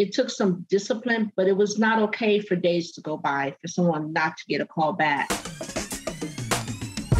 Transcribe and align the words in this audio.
it 0.00 0.12
took 0.12 0.30
some 0.30 0.64
discipline, 0.70 1.30
but 1.36 1.46
it 1.46 1.54
was 1.54 1.78
not 1.78 2.00
okay 2.00 2.40
for 2.40 2.56
days 2.56 2.92
to 2.92 3.02
go 3.02 3.18
by 3.18 3.54
for 3.60 3.68
someone 3.68 4.14
not 4.14 4.34
to 4.38 4.44
get 4.46 4.62
a 4.62 4.66
call 4.66 4.94
back. 4.94 5.30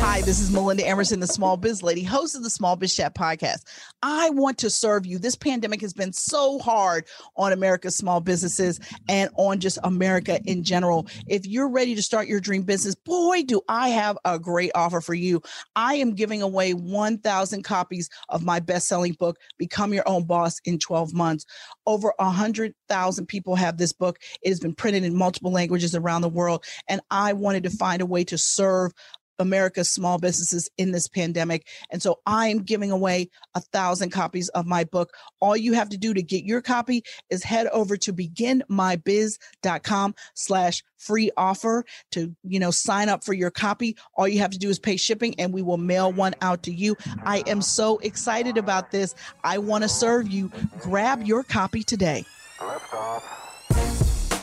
Hi, 0.02 0.22
this 0.22 0.40
is 0.40 0.50
Melinda 0.50 0.86
Emerson, 0.86 1.20
the 1.20 1.26
Small 1.26 1.58
Biz 1.58 1.82
Lady, 1.82 2.02
host 2.02 2.34
of 2.34 2.42
the 2.42 2.48
Small 2.48 2.74
Biz 2.74 2.96
Chat 2.96 3.14
podcast. 3.14 3.64
I 4.02 4.30
want 4.30 4.56
to 4.58 4.70
serve 4.70 5.04
you. 5.04 5.18
This 5.18 5.36
pandemic 5.36 5.82
has 5.82 5.92
been 5.92 6.14
so 6.14 6.58
hard 6.58 7.04
on 7.36 7.52
America's 7.52 7.96
small 7.96 8.20
businesses 8.20 8.80
and 9.10 9.28
on 9.36 9.60
just 9.60 9.78
America 9.84 10.40
in 10.46 10.64
general. 10.64 11.06
If 11.28 11.46
you're 11.46 11.68
ready 11.68 11.94
to 11.94 12.02
start 12.02 12.28
your 12.28 12.40
dream 12.40 12.62
business, 12.62 12.94
boy, 12.94 13.42
do 13.42 13.60
I 13.68 13.90
have 13.90 14.16
a 14.24 14.38
great 14.38 14.70
offer 14.74 15.02
for 15.02 15.12
you. 15.12 15.42
I 15.76 15.96
am 15.96 16.14
giving 16.14 16.40
away 16.40 16.72
1,000 16.72 17.62
copies 17.62 18.08
of 18.30 18.42
my 18.42 18.58
best 18.58 18.88
selling 18.88 19.12
book, 19.12 19.36
Become 19.58 19.92
Your 19.92 20.08
Own 20.08 20.24
Boss 20.24 20.60
in 20.64 20.78
12 20.78 21.12
Months. 21.12 21.44
Over 21.84 22.14
100,000 22.16 23.26
people 23.26 23.54
have 23.54 23.76
this 23.76 23.92
book. 23.92 24.18
It 24.40 24.48
has 24.48 24.60
been 24.60 24.74
printed 24.74 25.04
in 25.04 25.14
multiple 25.14 25.52
languages 25.52 25.94
around 25.94 26.22
the 26.22 26.30
world. 26.30 26.64
And 26.88 27.02
I 27.10 27.34
wanted 27.34 27.64
to 27.64 27.70
find 27.70 28.00
a 28.00 28.06
way 28.06 28.24
to 28.24 28.38
serve 28.38 28.92
America's 29.40 29.90
small 29.90 30.18
businesses 30.18 30.70
in 30.78 30.92
this 30.92 31.08
pandemic. 31.08 31.66
And 31.90 32.02
so 32.02 32.20
I 32.26 32.48
am 32.48 32.58
giving 32.58 32.90
away 32.90 33.30
a 33.54 33.60
thousand 33.60 34.10
copies 34.10 34.48
of 34.50 34.66
my 34.66 34.84
book. 34.84 35.12
All 35.40 35.56
you 35.56 35.72
have 35.72 35.88
to 35.88 35.98
do 35.98 36.14
to 36.14 36.22
get 36.22 36.44
your 36.44 36.60
copy 36.60 37.02
is 37.30 37.42
head 37.42 37.66
over 37.68 37.96
to 37.96 38.12
beginmybiz.com 38.12 40.14
slash 40.34 40.84
free 40.98 41.30
offer 41.36 41.84
to, 42.12 42.34
you 42.44 42.60
know, 42.60 42.70
sign 42.70 43.08
up 43.08 43.24
for 43.24 43.32
your 43.32 43.50
copy. 43.50 43.96
All 44.14 44.28
you 44.28 44.38
have 44.40 44.50
to 44.50 44.58
do 44.58 44.68
is 44.68 44.78
pay 44.78 44.96
shipping 44.96 45.34
and 45.38 45.52
we 45.52 45.62
will 45.62 45.78
mail 45.78 46.12
one 46.12 46.34
out 46.42 46.62
to 46.64 46.72
you. 46.72 46.96
I 47.24 47.38
am 47.46 47.62
so 47.62 47.98
excited 47.98 48.58
about 48.58 48.90
this. 48.90 49.14
I 49.42 49.58
want 49.58 49.82
to 49.82 49.88
serve 49.88 50.28
you. 50.28 50.52
Grab 50.78 51.22
your 51.22 51.42
copy 51.42 51.82
today. 51.82 52.24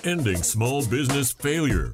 Ending 0.03 0.41
small 0.41 0.85
business 0.85 1.33
failure 1.33 1.93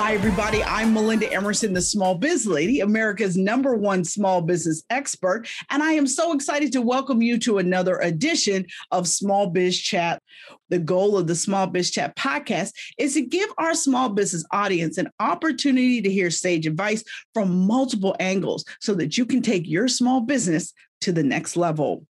Hi, 0.00 0.14
everybody. 0.14 0.62
I'm 0.62 0.94
Melinda 0.94 1.30
Emerson, 1.32 1.74
the 1.74 1.82
small 1.82 2.14
biz 2.14 2.46
lady, 2.46 2.78
America's 2.78 3.36
number 3.36 3.74
one 3.74 4.04
small 4.04 4.40
business 4.40 4.84
expert. 4.90 5.48
And 5.70 5.82
I 5.82 5.94
am 5.94 6.06
so 6.06 6.32
excited 6.32 6.70
to 6.72 6.80
welcome 6.80 7.20
you 7.20 7.36
to 7.40 7.58
another 7.58 7.98
edition 7.98 8.66
of 8.92 9.08
Small 9.08 9.48
Biz 9.48 9.76
Chat. 9.76 10.22
The 10.68 10.78
goal 10.78 11.18
of 11.18 11.26
the 11.26 11.34
Small 11.34 11.66
Biz 11.66 11.90
Chat 11.90 12.14
podcast 12.14 12.74
is 12.96 13.14
to 13.14 13.22
give 13.22 13.50
our 13.58 13.74
small 13.74 14.08
business 14.10 14.44
audience 14.52 14.98
an 14.98 15.10
opportunity 15.18 16.00
to 16.00 16.08
hear 16.08 16.30
sage 16.30 16.68
advice 16.68 17.02
from 17.34 17.66
multiple 17.66 18.14
angles 18.20 18.64
so 18.80 18.94
that 18.94 19.18
you 19.18 19.26
can 19.26 19.42
take 19.42 19.66
your 19.66 19.88
small 19.88 20.20
business 20.20 20.72
to 21.00 21.10
the 21.10 21.24
next 21.24 21.56
level. 21.56 22.06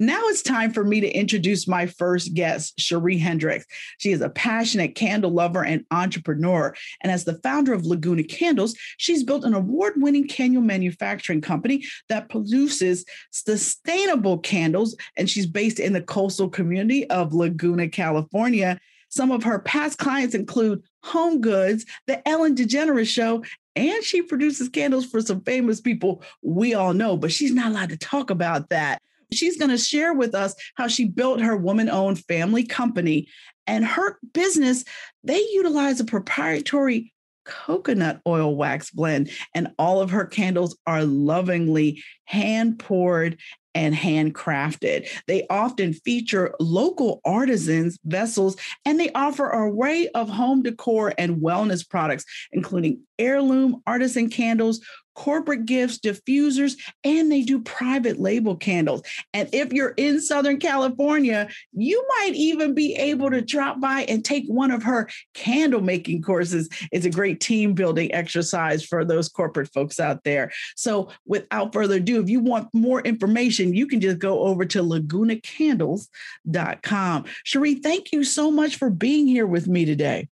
Now 0.00 0.22
it's 0.24 0.42
time 0.42 0.72
for 0.72 0.82
me 0.82 1.00
to 1.00 1.08
introduce 1.08 1.68
my 1.68 1.86
first 1.86 2.34
guest, 2.34 2.76
Sharie 2.78 3.20
Hendricks. 3.20 3.64
She 3.98 4.10
is 4.10 4.20
a 4.20 4.28
passionate 4.28 4.96
candle 4.96 5.30
lover 5.30 5.64
and 5.64 5.84
entrepreneur. 5.92 6.74
And 7.00 7.12
as 7.12 7.24
the 7.24 7.38
founder 7.44 7.72
of 7.72 7.86
Laguna 7.86 8.24
Candles, 8.24 8.74
she's 8.96 9.22
built 9.22 9.44
an 9.44 9.54
award 9.54 9.94
winning 9.96 10.26
candle 10.26 10.62
manufacturing 10.62 11.40
company 11.40 11.84
that 12.08 12.28
produces 12.28 13.04
sustainable 13.30 14.38
candles. 14.38 14.96
And 15.16 15.30
she's 15.30 15.46
based 15.46 15.78
in 15.78 15.92
the 15.92 16.02
coastal 16.02 16.48
community 16.48 17.08
of 17.08 17.32
Laguna, 17.32 17.88
California. 17.88 18.80
Some 19.10 19.30
of 19.30 19.44
her 19.44 19.60
past 19.60 19.98
clients 19.98 20.34
include 20.34 20.82
HomeGoods, 21.04 21.84
The 22.08 22.26
Ellen 22.28 22.56
DeGeneres 22.56 23.06
Show, 23.06 23.44
and 23.76 24.02
she 24.02 24.22
produces 24.22 24.68
candles 24.68 25.06
for 25.06 25.20
some 25.20 25.42
famous 25.42 25.80
people 25.80 26.22
we 26.42 26.74
all 26.74 26.94
know, 26.94 27.16
but 27.16 27.30
she's 27.30 27.52
not 27.52 27.70
allowed 27.70 27.90
to 27.90 27.96
talk 27.96 28.30
about 28.30 28.70
that. 28.70 29.00
She's 29.34 29.58
going 29.58 29.70
to 29.70 29.78
share 29.78 30.14
with 30.14 30.34
us 30.34 30.54
how 30.76 30.88
she 30.88 31.04
built 31.04 31.40
her 31.40 31.56
woman 31.56 31.88
owned 31.88 32.24
family 32.24 32.64
company 32.64 33.28
and 33.66 33.84
her 33.84 34.18
business. 34.32 34.84
They 35.22 35.40
utilize 35.52 36.00
a 36.00 36.04
proprietary 36.04 37.12
coconut 37.44 38.20
oil 38.26 38.56
wax 38.56 38.90
blend, 38.90 39.30
and 39.54 39.68
all 39.78 40.00
of 40.00 40.10
her 40.10 40.24
candles 40.24 40.76
are 40.86 41.04
lovingly 41.04 42.02
hand 42.24 42.78
poured 42.78 43.38
and 43.74 43.94
handcrafted. 43.94 45.08
They 45.26 45.46
often 45.50 45.92
feature 45.92 46.54
local 46.60 47.20
artisans, 47.24 47.98
vessels, 48.04 48.56
and 48.84 49.00
they 49.00 49.10
offer 49.12 49.50
an 49.50 49.72
array 49.72 50.08
of 50.14 50.28
home 50.28 50.62
decor 50.62 51.12
and 51.18 51.38
wellness 51.38 51.88
products, 51.88 52.24
including 52.52 53.00
heirloom 53.18 53.82
artisan 53.86 54.30
candles, 54.30 54.80
corporate 55.14 55.66
gifts, 55.66 55.98
diffusers, 55.98 56.76
and 57.04 57.30
they 57.30 57.42
do 57.42 57.60
private 57.60 58.20
label 58.20 58.56
candles. 58.56 59.02
And 59.32 59.48
if 59.52 59.72
you're 59.72 59.94
in 59.96 60.20
Southern 60.20 60.58
California, 60.58 61.48
you 61.72 62.04
might 62.18 62.34
even 62.34 62.74
be 62.74 62.94
able 62.94 63.30
to 63.30 63.40
drop 63.40 63.80
by 63.80 64.02
and 64.02 64.24
take 64.24 64.46
one 64.46 64.70
of 64.70 64.82
her 64.82 65.08
candle 65.34 65.80
making 65.80 66.22
courses. 66.22 66.68
It's 66.92 67.06
a 67.06 67.10
great 67.10 67.40
team 67.40 67.74
building 67.74 68.14
exercise 68.14 68.84
for 68.84 69.04
those 69.04 69.28
corporate 69.28 69.72
folks 69.72 70.00
out 70.00 70.24
there. 70.24 70.50
So, 70.76 71.10
without 71.26 71.72
further 71.72 71.96
ado, 71.96 72.22
if 72.22 72.28
you 72.28 72.40
want 72.40 72.68
more 72.72 73.00
information, 73.00 73.74
you 73.74 73.86
can 73.86 74.00
just 74.00 74.18
go 74.18 74.40
over 74.40 74.64
to 74.64 74.82
lagunacandles.com. 74.82 77.24
Sharie, 77.46 77.82
thank 77.82 78.12
you 78.12 78.24
so 78.24 78.50
much 78.50 78.76
for 78.76 78.90
being 78.90 79.26
here 79.26 79.46
with 79.46 79.66
me 79.66 79.84
today. 79.84 80.28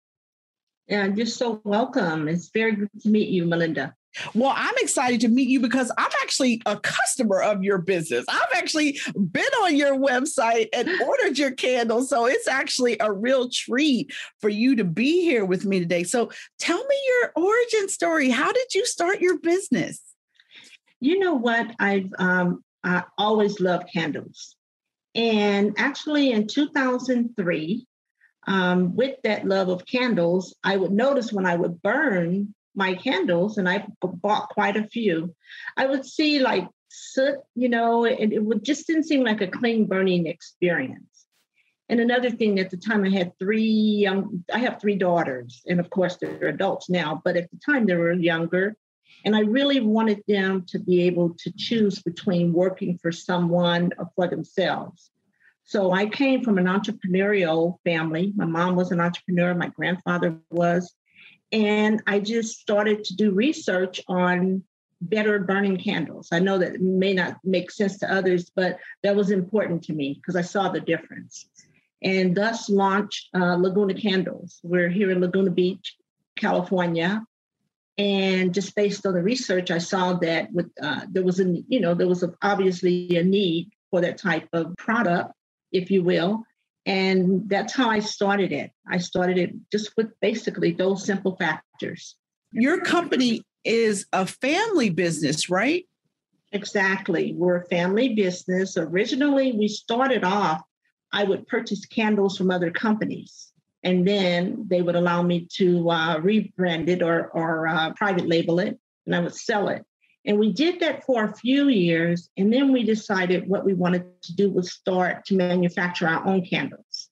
Yeah, 0.89 1.07
you're 1.07 1.27
so 1.27 1.61
welcome. 1.65 2.29
It's 2.29 2.51
very 2.51 2.73
good 2.73 2.91
to 3.03 3.09
meet 3.09 3.29
you, 3.29 3.47
Melinda. 3.47 3.95
Well, 4.35 4.53
I'm 4.55 4.75
excited 4.79 5.21
to 5.23 5.29
meet 5.29 5.49
you 5.49 5.61
because 5.61 5.91
I'm 5.97 6.11
actually 6.23 6.61
a 6.67 6.79
customer 6.79 7.41
of 7.41 7.63
your 7.63 7.79
business. 7.79 8.25
I've 8.29 8.55
actually 8.55 8.99
been 9.15 9.45
on 9.63 9.77
your 9.77 9.99
website 9.99 10.69
and 10.73 10.89
ordered 11.07 11.39
your 11.39 11.53
candles. 11.53 12.11
So 12.11 12.27
it's 12.27 12.49
actually 12.49 12.97
a 13.01 13.13
real 13.13 13.49
treat 13.49 14.13
for 14.41 14.49
you 14.49 14.77
to 14.77 14.85
be 14.85 15.23
here 15.23 15.45
with 15.45 15.65
me 15.65 15.81
today. 15.81 16.05
So 16.05 16.31
tell 16.59 16.85
me 16.85 16.97
your 17.09 17.33
origin 17.37 17.89
story. 17.89 18.31
How 18.31 18.53
did 18.53 18.75
you 18.75 18.85
start 18.87 19.21
your 19.21 19.39
business? 19.39 20.01
You 21.01 21.19
know 21.19 21.35
what? 21.35 21.75
I've 21.79 22.13
um, 22.19 22.63
I 22.85 23.05
always 23.19 23.61
loved 23.61 23.93
candles. 23.93 24.57
And 25.15 25.75
actually, 25.79 26.33
in 26.33 26.47
2003, 26.47 27.87
um, 28.47 28.97
with 28.97 29.17
that 29.25 29.47
love 29.47 29.69
of 29.69 29.87
candles, 29.87 30.55
I 30.65 30.77
would 30.77 30.93
notice 30.93 31.33
when 31.33 31.47
I 31.47 31.57
would 31.57 31.83
burn 31.83 32.55
my 32.75 32.95
candles, 32.95 33.59
and 33.59 33.69
I 33.69 33.87
bought 34.01 34.49
quite 34.49 34.77
a 34.77 34.89
few, 34.89 35.35
I 35.77 35.87
would 35.87 36.05
see 36.05 36.39
like 36.39 36.69
soot, 36.89 37.39
you 37.55 37.69
know, 37.69 38.05
and 38.05 38.33
it 38.33 38.43
would 38.43 38.65
just 38.65 38.87
didn't 38.87 39.05
seem 39.05 39.25
like 39.25 39.41
a 39.41 39.47
clean 39.47 39.87
burning 39.87 40.27
experience. 40.27 41.27
And 41.89 42.01
another 42.01 42.31
thing, 42.31 42.59
at 42.59 42.71
the 42.71 42.77
time, 42.77 43.05
I 43.05 43.11
had 43.11 43.39
three 43.39 43.63
young, 43.63 44.45
I 44.53 44.59
have 44.59 44.81
three 44.81 44.97
daughters, 44.97 45.63
and 45.69 45.79
of 45.81 45.91
course, 45.91 46.17
they're 46.17 46.49
adults 46.49 46.89
now, 46.89 47.21
but 47.25 47.37
at 47.37 47.51
the 47.51 47.59
time, 47.59 47.87
they 47.87 47.95
were 47.95 48.13
younger. 48.13 48.77
And 49.25 49.37
I 49.37 49.41
really 49.41 49.81
wanted 49.81 50.23
them 50.27 50.65
to 50.69 50.79
be 50.79 51.03
able 51.03 51.35
to 51.39 51.53
choose 51.57 52.03
between 52.03 52.53
working 52.53 52.99
for 52.99 53.13
someone 53.13 53.91
or 53.99 54.11
for 54.17 54.27
themselves. 54.27 55.11
So 55.65 55.93
I 55.93 56.07
came 56.07 56.43
from 56.43 56.59
an 56.59 56.65
entrepreneurial 56.65 57.77
family. 57.85 58.33
My 58.35 58.47
mom 58.47 58.75
was 58.75 58.91
an 58.91 59.01
entrepreneur, 59.01 59.55
my 59.55 59.69
grandfather 59.69 60.37
was. 60.51 60.93
And 61.53 62.03
I 62.07 62.19
just 62.19 62.59
started 62.61 63.05
to 63.05 63.17
do 63.17 63.33
research 63.33 64.01
on 64.09 64.63
better 65.03 65.39
burning 65.41 65.77
candles. 65.77 66.29
I 66.33 66.39
know 66.39 66.59
that 66.59 66.81
may 66.81 67.13
not 67.13 67.37
make 67.45 67.71
sense 67.71 67.99
to 67.99 68.13
others, 68.13 68.51
but 68.55 68.79
that 69.03 69.17
was 69.17 69.31
important 69.31 69.83
to 69.85 69.93
me 69.93 70.15
because 70.15 70.37
I 70.37 70.43
saw 70.43 70.69
the 70.69 70.81
difference. 70.81 71.47
And 72.03 72.35
thus 72.35 72.71
launched 72.71 73.29
uh, 73.35 73.57
Laguna 73.57 73.95
Candles. 73.95 74.61
We're 74.63 74.89
here 74.89 75.11
in 75.11 75.21
Laguna 75.21 75.51
Beach, 75.51 75.97
California. 76.37 77.23
And 77.99 78.55
just 78.55 78.75
based 78.75 79.05
on 79.05 79.15
the 79.15 79.23
research, 79.23 79.71
I 79.71 79.79
saw 79.79 80.15
that 80.15 80.53
with 80.53 80.71
uh, 80.83 81.03
there 81.11 81.23
was 81.23 81.41
a 81.41 81.45
you 81.69 81.79
know 81.79 81.95
there 81.95 82.09
was 82.09 82.23
a, 82.23 82.33
obviously 82.41 83.17
a 83.17 83.23
need 83.23 83.71
for 83.91 84.01
that 84.01 84.17
type 84.17 84.49
of 84.53 84.75
product, 84.79 85.33
if 85.73 85.91
you 85.91 86.03
will. 86.03 86.43
And 86.85 87.49
that's 87.49 87.75
how 87.75 87.91
I 87.91 88.01
started 88.01 88.53
it. 88.53 88.73
I 88.91 88.99
started 88.99 89.39
it 89.39 89.55
just 89.71 89.97
with 89.97 90.09
basically 90.21 90.73
those 90.73 91.05
simple 91.05 91.37
factors. 91.37 92.17
Your 92.53 92.81
company 92.81 93.43
is 93.65 94.07
a 94.13 94.27
family 94.27 94.91
business, 94.91 95.49
right? 95.49 95.87
Exactly. 96.53 97.35
We're 97.35 97.63
a 97.63 97.67
family 97.67 98.15
business. 98.15 98.77
Originally, 98.77 99.53
we 99.53 99.69
started 99.69 100.25
off, 100.25 100.61
I 101.13 101.25
would 101.25 101.47
purchase 101.47 101.87
candles 101.87 102.37
from 102.37 102.51
other 102.51 102.71
companies, 102.71 103.53
and 103.83 104.07
then 104.07 104.67
they 104.69 104.83
would 104.83 104.97
allow 104.97 105.23
me 105.23 105.49
to 105.57 105.89
uh, 105.89 106.19
rebrand 106.19 106.89
it 106.89 107.03
or, 107.03 107.29
or 107.29 107.69
uh, 107.69 107.93
private 107.95 108.29
label 108.29 108.59
it, 108.59 108.79
and 109.07 109.15
I 109.15 109.21
would 109.21 109.35
sell 109.35 109.69
it. 109.69 109.85
And 110.25 110.39
we 110.39 110.53
did 110.53 110.81
that 110.81 111.05
for 111.05 111.25
a 111.25 111.35
few 111.35 111.69
years. 111.69 112.31
And 112.37 112.53
then 112.53 112.73
we 112.73 112.85
decided 112.85 113.49
what 113.49 113.65
we 113.65 113.75
wanted 113.75 114.05
to 114.23 114.35
do 114.35 114.51
was 114.51 114.73
start 114.73 115.25
to 115.27 115.37
manufacture 115.37 116.07
our 116.07 116.25
own 116.27 116.45
candles. 116.45 117.09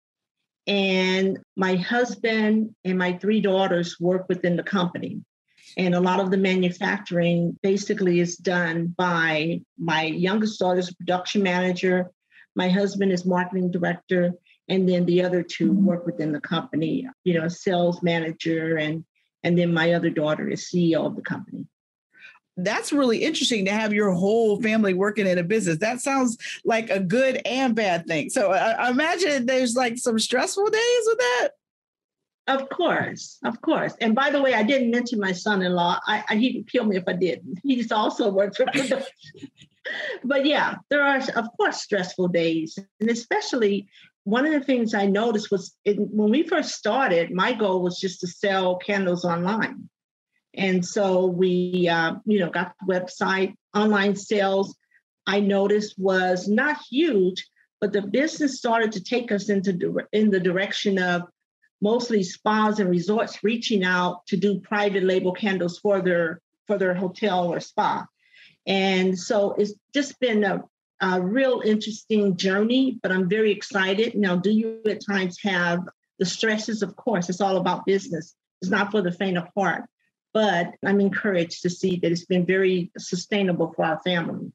And 0.67 1.39
my 1.57 1.77
husband 1.77 2.75
and 2.85 2.99
my 2.99 3.15
three 3.15 3.41
daughters 3.41 3.99
work 3.99 4.27
within 4.29 4.57
the 4.57 4.63
company. 4.63 5.23
And 5.77 5.95
a 5.95 6.01
lot 6.01 6.21
of 6.21 6.31
the 6.31 6.37
manufacturing 6.37 7.59
basically 7.63 8.21
is 8.21 8.37
done 8.37 8.95
by 8.97 9.63
my 9.79 10.05
youngest 10.05 10.61
daughter's 10.61 10.93
production 10.93 11.43
manager. 11.43 12.11
My 12.55 12.69
husband 12.69 13.13
is 13.13 13.25
marketing 13.25 13.71
director. 13.73 14.33
And 14.69 14.89
then 14.89 15.05
the 15.05 15.23
other 15.25 15.43
two 15.43 15.73
mm-hmm. 15.73 15.85
work 15.85 16.07
within 16.07 16.31
the 16.31 16.41
company, 16.41 17.09
you 17.25 17.35
know, 17.35 17.49
sales 17.49 18.03
manager. 18.03 18.77
And, 18.77 19.05
and 19.43 19.59
then 19.59 19.75
my 19.75 19.95
other 19.95 20.11
daughter 20.11 20.49
is 20.49 20.71
CEO 20.71 21.05
of 21.05 21.17
the 21.17 21.23
company 21.23 21.67
that's 22.57 22.93
really 22.93 23.19
interesting 23.19 23.65
to 23.65 23.71
have 23.71 23.93
your 23.93 24.11
whole 24.13 24.61
family 24.61 24.95
working 24.95 25.27
in 25.27 25.39
a 25.39 25.43
business. 25.43 25.79
That 25.79 26.01
sounds 26.01 26.37
like 26.65 26.91
a 26.91 27.01
good 27.01 27.41
and 27.45 27.75
bad 27.75 28.07
thing. 28.07 28.31
So 28.31 28.53
I, 28.53 28.73
I 28.73 28.91
imagine 28.91 29.47
there's 29.47 29.75
like 29.75 29.99
some 29.99 30.19
stressful 30.19 30.69
days 30.69 31.03
with 31.07 31.19
that. 31.19 31.49
Of 32.47 32.69
course, 32.69 33.39
of 33.45 33.61
course. 33.61 33.95
And 34.01 34.15
by 34.15 34.31
the 34.31 34.43
way, 34.43 34.55
I 34.55 34.65
didn't 34.65 34.91
mention 34.91 35.21
my 35.21 35.33
son-in-law. 35.33 36.01
I, 36.07 36.25
I 36.29 36.35
he'd 36.37 36.69
kill 36.71 36.85
me 36.85 36.97
if 36.97 37.05
I 37.07 37.13
didn't. 37.13 37.61
He's 37.63 37.93
also 37.93 38.31
worked 38.31 38.57
for 38.57 38.67
but 40.25 40.45
yeah, 40.45 40.77
there 40.89 41.03
are 41.03 41.21
of 41.37 41.49
course 41.57 41.81
stressful 41.81 42.29
days, 42.29 42.79
and 43.01 43.09
especially 43.09 43.89
one 44.25 44.47
of 44.47 44.53
the 44.53 44.61
things 44.61 44.95
I 44.95 45.07
noticed 45.07 45.51
was 45.51 45.77
it, 45.85 45.97
when 45.99 46.31
we 46.31 46.43
first 46.43 46.71
started, 46.71 47.31
my 47.31 47.53
goal 47.53 47.83
was 47.83 47.99
just 48.01 48.21
to 48.21 48.27
sell 48.27 48.77
candles 48.77 49.25
online. 49.25 49.89
And 50.55 50.85
so 50.85 51.27
we, 51.27 51.89
uh, 51.89 52.15
you 52.25 52.41
know, 52.41 52.51
got 52.51 52.75
the 52.81 52.93
website, 52.93 53.55
online 53.75 54.17
sales. 54.17 54.77
I 55.27 55.41
noticed 55.41 55.99
was 55.99 56.49
not 56.49 56.79
huge, 56.91 57.47
but 57.81 57.93
the 57.93 58.03
business 58.03 58.59
started 58.59 58.93
to 58.93 59.05
take 59.05 59.31
us 59.31 59.49
into 59.49 60.01
in 60.13 60.31
the 60.31 60.41
direction 60.41 60.99
of 60.99 61.23
mostly 61.81 62.23
spas 62.23 62.79
and 62.79 62.91
resorts 62.91 63.43
reaching 63.43 63.85
out 63.85 64.27
to 64.27 64.37
do 64.37 64.61
private 64.61 65.03
label 65.03 65.33
candles 65.33 65.79
for 65.79 66.03
their 66.03 66.41
for 66.67 66.79
their 66.79 66.95
hotel 66.95 67.53
or 67.53 67.61
spa. 67.61 68.07
And 68.67 69.19
so 69.19 69.53
it's 69.53 69.73
just 69.95 70.21
been 70.21 70.45
a, 70.45 70.63
a 71.01 71.21
real 71.21 71.63
interesting 71.65 72.37
journey, 72.37 72.99
but 73.03 73.11
I'm 73.11 73.29
very 73.29 73.51
excited. 73.51 74.15
Now, 74.15 74.37
do 74.37 74.51
you 74.51 74.81
at 74.87 75.05
times 75.05 75.39
have 75.43 75.81
the 76.19 76.27
stresses? 76.27 76.83
Of 76.83 76.95
course, 76.97 77.29
it's 77.29 77.41
all 77.41 77.57
about 77.57 77.87
business. 77.87 78.35
It's 78.61 78.71
not 78.71 78.91
for 78.91 79.01
the 79.01 79.11
faint 79.11 79.39
of 79.39 79.49
heart 79.57 79.85
but 80.33 80.75
I'm 80.85 81.01
encouraged 81.01 81.63
to 81.63 81.71
see 81.71 81.97
that 81.97 82.13
it's 82.13 82.25
been 82.25 82.47
very 82.47 82.91
sustainable 82.99 83.73
for 83.75 83.85
our 83.85 84.01
family. 84.03 84.53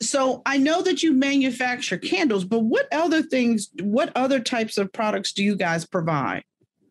So 0.00 0.42
I 0.44 0.56
know 0.56 0.82
that 0.82 1.02
you 1.02 1.12
manufacture 1.12 1.96
candles, 1.96 2.44
but 2.44 2.60
what 2.60 2.88
other 2.92 3.22
things, 3.22 3.70
what 3.80 4.12
other 4.16 4.40
types 4.40 4.76
of 4.76 4.92
products 4.92 5.32
do 5.32 5.44
you 5.44 5.54
guys 5.56 5.84
provide? 5.84 6.44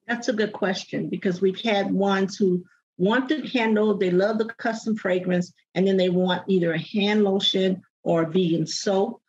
That's 0.07 0.29
a 0.29 0.33
good 0.33 0.53
question 0.53 1.09
because 1.09 1.41
we've 1.41 1.59
had 1.59 1.91
ones 1.91 2.37
who 2.37 2.63
want 2.97 3.29
the 3.29 3.41
candle, 3.41 3.97
they 3.97 4.11
love 4.11 4.37
the 4.37 4.45
custom 4.45 4.95
fragrance, 4.95 5.53
and 5.75 5.87
then 5.87 5.97
they 5.97 6.09
want 6.09 6.43
either 6.47 6.73
a 6.73 6.79
hand 6.79 7.23
lotion 7.23 7.81
or 8.03 8.25
vegan 8.25 8.67
soap. 8.67 9.21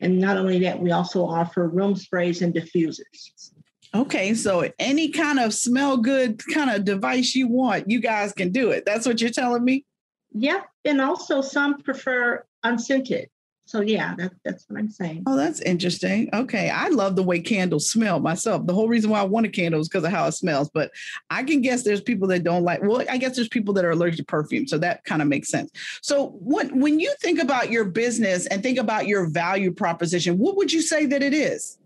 And 0.00 0.18
not 0.18 0.36
only 0.36 0.58
that, 0.60 0.80
we 0.80 0.92
also 0.92 1.24
offer 1.24 1.68
room 1.68 1.96
sprays 1.96 2.42
and 2.42 2.54
diffusers. 2.54 3.53
Okay, 3.94 4.34
so 4.34 4.68
any 4.78 5.10
kind 5.10 5.38
of 5.38 5.54
smell 5.54 5.96
good 5.96 6.42
kind 6.52 6.70
of 6.70 6.84
device 6.84 7.34
you 7.34 7.46
want, 7.46 7.88
you 7.88 8.00
guys 8.00 8.32
can 8.32 8.50
do 8.50 8.70
it. 8.70 8.84
That's 8.84 9.06
what 9.06 9.20
you're 9.20 9.30
telling 9.30 9.64
me? 9.64 9.84
Yeah, 10.32 10.62
and 10.84 11.00
also 11.00 11.40
some 11.40 11.80
prefer 11.80 12.44
unscented. 12.64 13.28
So 13.66 13.80
yeah, 13.80 14.14
that, 14.16 14.32
that's 14.44 14.66
what 14.68 14.78
I'm 14.78 14.90
saying. 14.90 15.22
Oh, 15.26 15.36
that's 15.36 15.60
interesting. 15.60 16.28
Okay, 16.34 16.68
I 16.68 16.88
love 16.88 17.16
the 17.16 17.22
way 17.22 17.40
candles 17.40 17.88
smell 17.88 18.20
myself. 18.20 18.66
The 18.66 18.74
whole 18.74 18.88
reason 18.88 19.10
why 19.10 19.20
I 19.20 19.24
want 19.24 19.46
a 19.46 19.48
candle 19.48 19.80
is 19.80 19.88
because 19.88 20.04
of 20.04 20.10
how 20.10 20.26
it 20.26 20.32
smells. 20.32 20.68
But 20.68 20.90
I 21.30 21.44
can 21.44 21.62
guess 21.62 21.82
there's 21.82 22.02
people 22.02 22.28
that 22.28 22.44
don't 22.44 22.62
like. 22.62 22.82
Well, 22.82 23.02
I 23.08 23.16
guess 23.16 23.36
there's 23.36 23.48
people 23.48 23.72
that 23.74 23.84
are 23.84 23.92
allergic 23.92 24.18
to 24.18 24.24
perfume, 24.24 24.66
so 24.66 24.76
that 24.78 25.04
kind 25.04 25.22
of 25.22 25.28
makes 25.28 25.48
sense. 25.48 25.70
So 26.02 26.36
when 26.40 26.78
when 26.78 27.00
you 27.00 27.14
think 27.20 27.40
about 27.40 27.70
your 27.70 27.84
business 27.84 28.46
and 28.46 28.62
think 28.62 28.76
about 28.76 29.06
your 29.06 29.26
value 29.26 29.72
proposition, 29.72 30.36
what 30.36 30.56
would 30.56 30.70
you 30.70 30.82
say 30.82 31.06
that 31.06 31.22
it 31.22 31.32
is? 31.32 31.78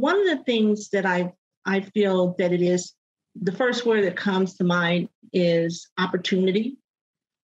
One 0.00 0.18
of 0.20 0.38
the 0.38 0.44
things 0.44 0.90
that 0.90 1.06
I 1.06 1.32
I 1.66 1.80
feel 1.80 2.34
that 2.38 2.52
it 2.52 2.62
is 2.62 2.94
the 3.40 3.52
first 3.52 3.86
word 3.86 4.04
that 4.04 4.16
comes 4.16 4.56
to 4.56 4.64
mind 4.64 5.08
is 5.32 5.88
opportunity. 5.98 6.76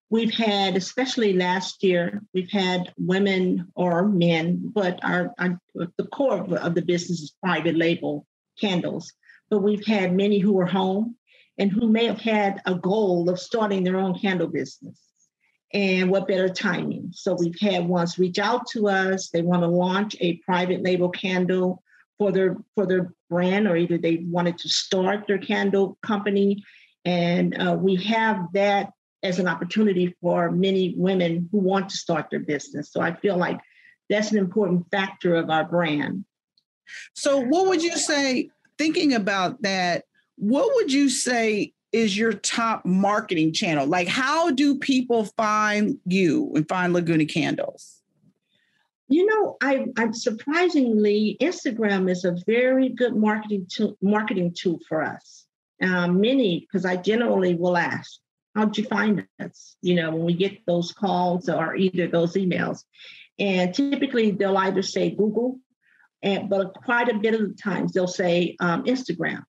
We've 0.09 0.33
had, 0.33 0.77
especially 0.77 1.33
last 1.33 1.83
year, 1.83 2.23
we've 2.33 2.51
had 2.51 2.93
women 2.97 3.73
or 3.75 4.09
men, 4.09 4.71
but 4.75 5.01
our, 5.05 5.33
our 5.39 5.61
the 5.75 6.07
core 6.13 6.41
of, 6.41 6.53
of 6.53 6.75
the 6.75 6.83
business 6.83 7.21
is 7.21 7.35
private 7.43 7.77
label 7.77 8.27
candles. 8.59 9.13
But 9.51 9.63
we've 9.63 9.85
had 9.85 10.15
many 10.15 10.39
who 10.39 10.59
are 10.61 10.67
home 10.67 11.17
and 11.59 11.71
who 11.71 11.89
may 11.89 12.07
have 12.07 12.21
had 12.21 12.63
a 12.67 12.75
goal 12.75 13.29
of 13.29 13.39
starting 13.39 13.85
their 13.85 13.97
own 13.97 14.19
candle 14.19 14.49
business. 14.49 15.01
And 15.73 16.11
what 16.11 16.29
better 16.29 16.49
timing? 16.49 17.11
So 17.13 17.37
we've 17.39 17.61
had 17.61 17.87
ones 17.87 18.19
reach 18.19 18.39
out 18.39 18.67
to 18.69 18.89
us. 18.89 19.31
They 19.31 19.43
want 19.43 19.63
to 19.63 19.69
launch 19.69 20.17
a 20.21 20.37
private 20.39 20.83
label 20.83 21.11
candle 21.11 21.83
for 22.19 22.33
their 22.33 22.57
for 22.75 22.87
their 22.87 23.13
brand 23.29 23.69
or 23.69 23.77
either 23.77 23.99
they 23.99 24.25
wanted 24.29 24.59
to 24.59 24.69
start 24.69 25.27
their 25.27 25.39
candle 25.39 25.99
company. 26.03 26.63
And 27.05 27.61
uh, 27.61 27.77
we 27.79 27.97
have 27.97 28.47
that 28.55 28.91
as 29.23 29.39
an 29.39 29.49
opportunity 29.49 30.15
for 30.21 30.51
many 30.51 30.95
women 30.97 31.49
who 31.51 31.59
want 31.59 31.89
to 31.91 31.97
start 31.97 32.29
their 32.31 32.41
business. 32.41 32.91
So 32.93 33.01
i 33.01 33.15
feel 33.15 33.37
like 33.37 33.59
that's 34.09 34.31
an 34.31 34.39
important 34.39 34.87
factor 34.91 35.35
of 35.35 35.51
our 35.51 35.65
brand. 35.65 36.25
So 37.15 37.41
what 37.41 37.67
would 37.67 37.83
you 37.83 37.97
say 37.97 38.51
thinking 38.79 39.15
about 39.15 39.63
that 39.63 40.05
what 40.37 40.75
would 40.75 40.93
you 40.93 41.09
say 41.09 41.73
is 41.93 42.17
your 42.17 42.35
top 42.35 42.85
marketing 42.85 43.53
channel? 43.53 43.87
Like 43.87 44.07
how 44.07 44.51
do 44.51 44.79
people 44.79 45.25
find 45.37 45.99
you 46.05 46.53
and 46.55 46.69
find 46.69 46.93
laguna 46.93 47.25
candles 47.25 47.96
you 49.09 49.27
know, 49.27 49.57
I, 49.63 49.87
I'm 49.97 50.13
surprisingly, 50.13 51.37
Instagram 51.41 52.11
is 52.11 52.25
a 52.25 52.37
very 52.47 52.89
good 52.89 53.15
marketing 53.15 53.67
tool, 53.71 53.97
marketing 54.03 54.55
tool 54.57 54.81
for 54.89 55.03
us. 55.03 55.45
Um, 55.83 56.21
many, 56.21 56.61
because 56.61 56.85
I 56.85 56.97
generally 56.97 57.55
will 57.55 57.77
ask, 57.77 58.19
how'd 58.55 58.77
you 58.77 58.85
find 58.85 59.27
us? 59.41 59.77
You 59.83 59.95
know, 59.95 60.11
when 60.11 60.25
we 60.25 60.35
get 60.35 60.65
those 60.67 60.93
calls 60.93 61.49
or 61.49 61.77
either 61.77 62.09
those 62.09 62.35
emails. 62.35 62.83
And 63.39 63.75
typically 63.75 64.31
they'll 64.31 64.57
either 64.57 64.83
say 64.83 65.11
Google, 65.11 65.59
and 66.23 66.49
but 66.49 66.73
quite 66.75 67.09
a 67.11 67.19
bit 67.19 67.35
of 67.35 67.41
the 67.41 67.55
times 67.55 67.93
they'll 67.93 68.09
say 68.09 68.57
um, 68.59 68.85
Instagram. 68.85 69.45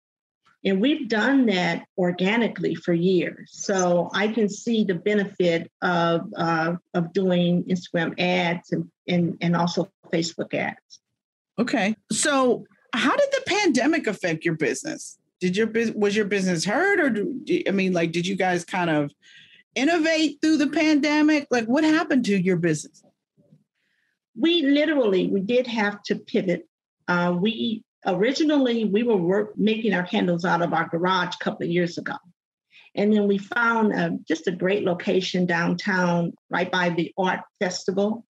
And 0.68 0.82
we've 0.82 1.08
done 1.08 1.46
that 1.46 1.86
organically 1.98 2.76
for 2.76 2.94
years. 2.94 3.52
So 3.54 4.10
I 4.14 4.28
can 4.28 4.50
see 4.50 4.84
the 4.84 4.96
benefit 4.96 5.72
of, 5.82 6.28
uh, 6.36 6.76
of 6.94 7.14
doing 7.14 7.64
Instagram 7.64 8.14
ads 8.20 8.74
and, 8.74 8.92
and, 9.08 9.38
and 9.40 9.56
also 9.56 9.90
Facebook 10.12 10.54
ads. 10.54 11.00
Okay. 11.58 11.96
So 12.12 12.66
how 12.92 13.16
did 13.16 13.30
the 13.32 13.44
pandemic 13.48 14.08
affect 14.08 14.44
your 14.44 14.56
business? 14.56 15.18
Did 15.40 15.56
your 15.56 15.68
business, 15.68 15.96
was 15.96 16.18
your 16.18 16.26
business 16.26 16.66
hurt 16.66 17.00
or 17.00 17.12
do, 17.12 17.64
I 17.66 17.72
mean, 17.72 17.94
like, 17.94 18.12
did 18.12 18.28
you 18.28 18.36
guys 18.36 18.66
kind 18.66 18.90
of 18.90 19.12
innovate 19.74 20.40
through 20.42 20.58
the 20.58 20.68
pandemic? 20.68 21.48
Like 21.50 21.68
what 21.68 21.86
happened 21.86 22.26
to 22.26 22.38
your 22.38 22.58
business? 22.58 23.02
We 24.38 24.64
literally, 24.64 25.28
we 25.28 25.40
did 25.40 25.66
have 25.68 26.04
to 26.04 26.16
pivot. 26.18 26.68
Uh, 27.08 27.38
we 27.40 27.86
originally 28.06 28.86
we 28.86 29.04
were 29.04 29.18
work, 29.18 29.58
making 29.58 29.94
our 29.94 30.06
candles 30.06 30.46
out 30.46 30.62
of 30.62 30.74
our 30.74 30.88
garage 30.88 31.36
a 31.36 31.44
couple 31.44 31.66
of 31.66 31.72
years 31.72 31.98
ago. 31.98 32.16
And 32.96 33.14
then 33.14 33.28
we 33.28 33.38
found 33.38 33.94
uh, 33.94 34.10
just 34.28 34.48
a 34.48 34.52
great 34.52 34.84
location 34.84 35.46
downtown, 35.46 36.34
right 36.50 36.72
by 36.72 36.90
the 36.90 37.14
art 37.18 37.42
festival. 37.60 38.26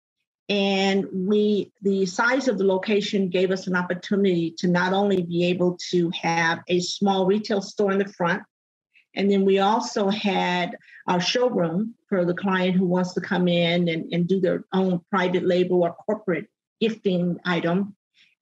And 0.48 1.06
we, 1.12 1.72
the 1.82 2.06
size 2.06 2.48
of 2.48 2.58
the 2.58 2.64
location 2.64 3.28
gave 3.28 3.50
us 3.50 3.66
an 3.66 3.76
opportunity 3.76 4.54
to 4.58 4.68
not 4.68 4.92
only 4.92 5.22
be 5.22 5.46
able 5.46 5.78
to 5.90 6.10
have 6.20 6.60
a 6.68 6.80
small 6.80 7.26
retail 7.26 7.60
store 7.60 7.92
in 7.92 7.98
the 7.98 8.12
front, 8.12 8.42
and 9.16 9.30
then 9.30 9.44
we 9.44 9.58
also 9.58 10.08
had 10.08 10.76
our 11.08 11.20
showroom 11.20 11.94
for 12.08 12.24
the 12.24 12.34
client 12.34 12.76
who 12.76 12.86
wants 12.86 13.14
to 13.14 13.20
come 13.20 13.48
in 13.48 13.88
and, 13.88 14.12
and 14.12 14.28
do 14.28 14.40
their 14.40 14.64
own 14.72 15.00
private 15.10 15.44
label 15.44 15.82
or 15.82 15.96
corporate 16.04 16.46
gifting 16.80 17.38
item. 17.44 17.95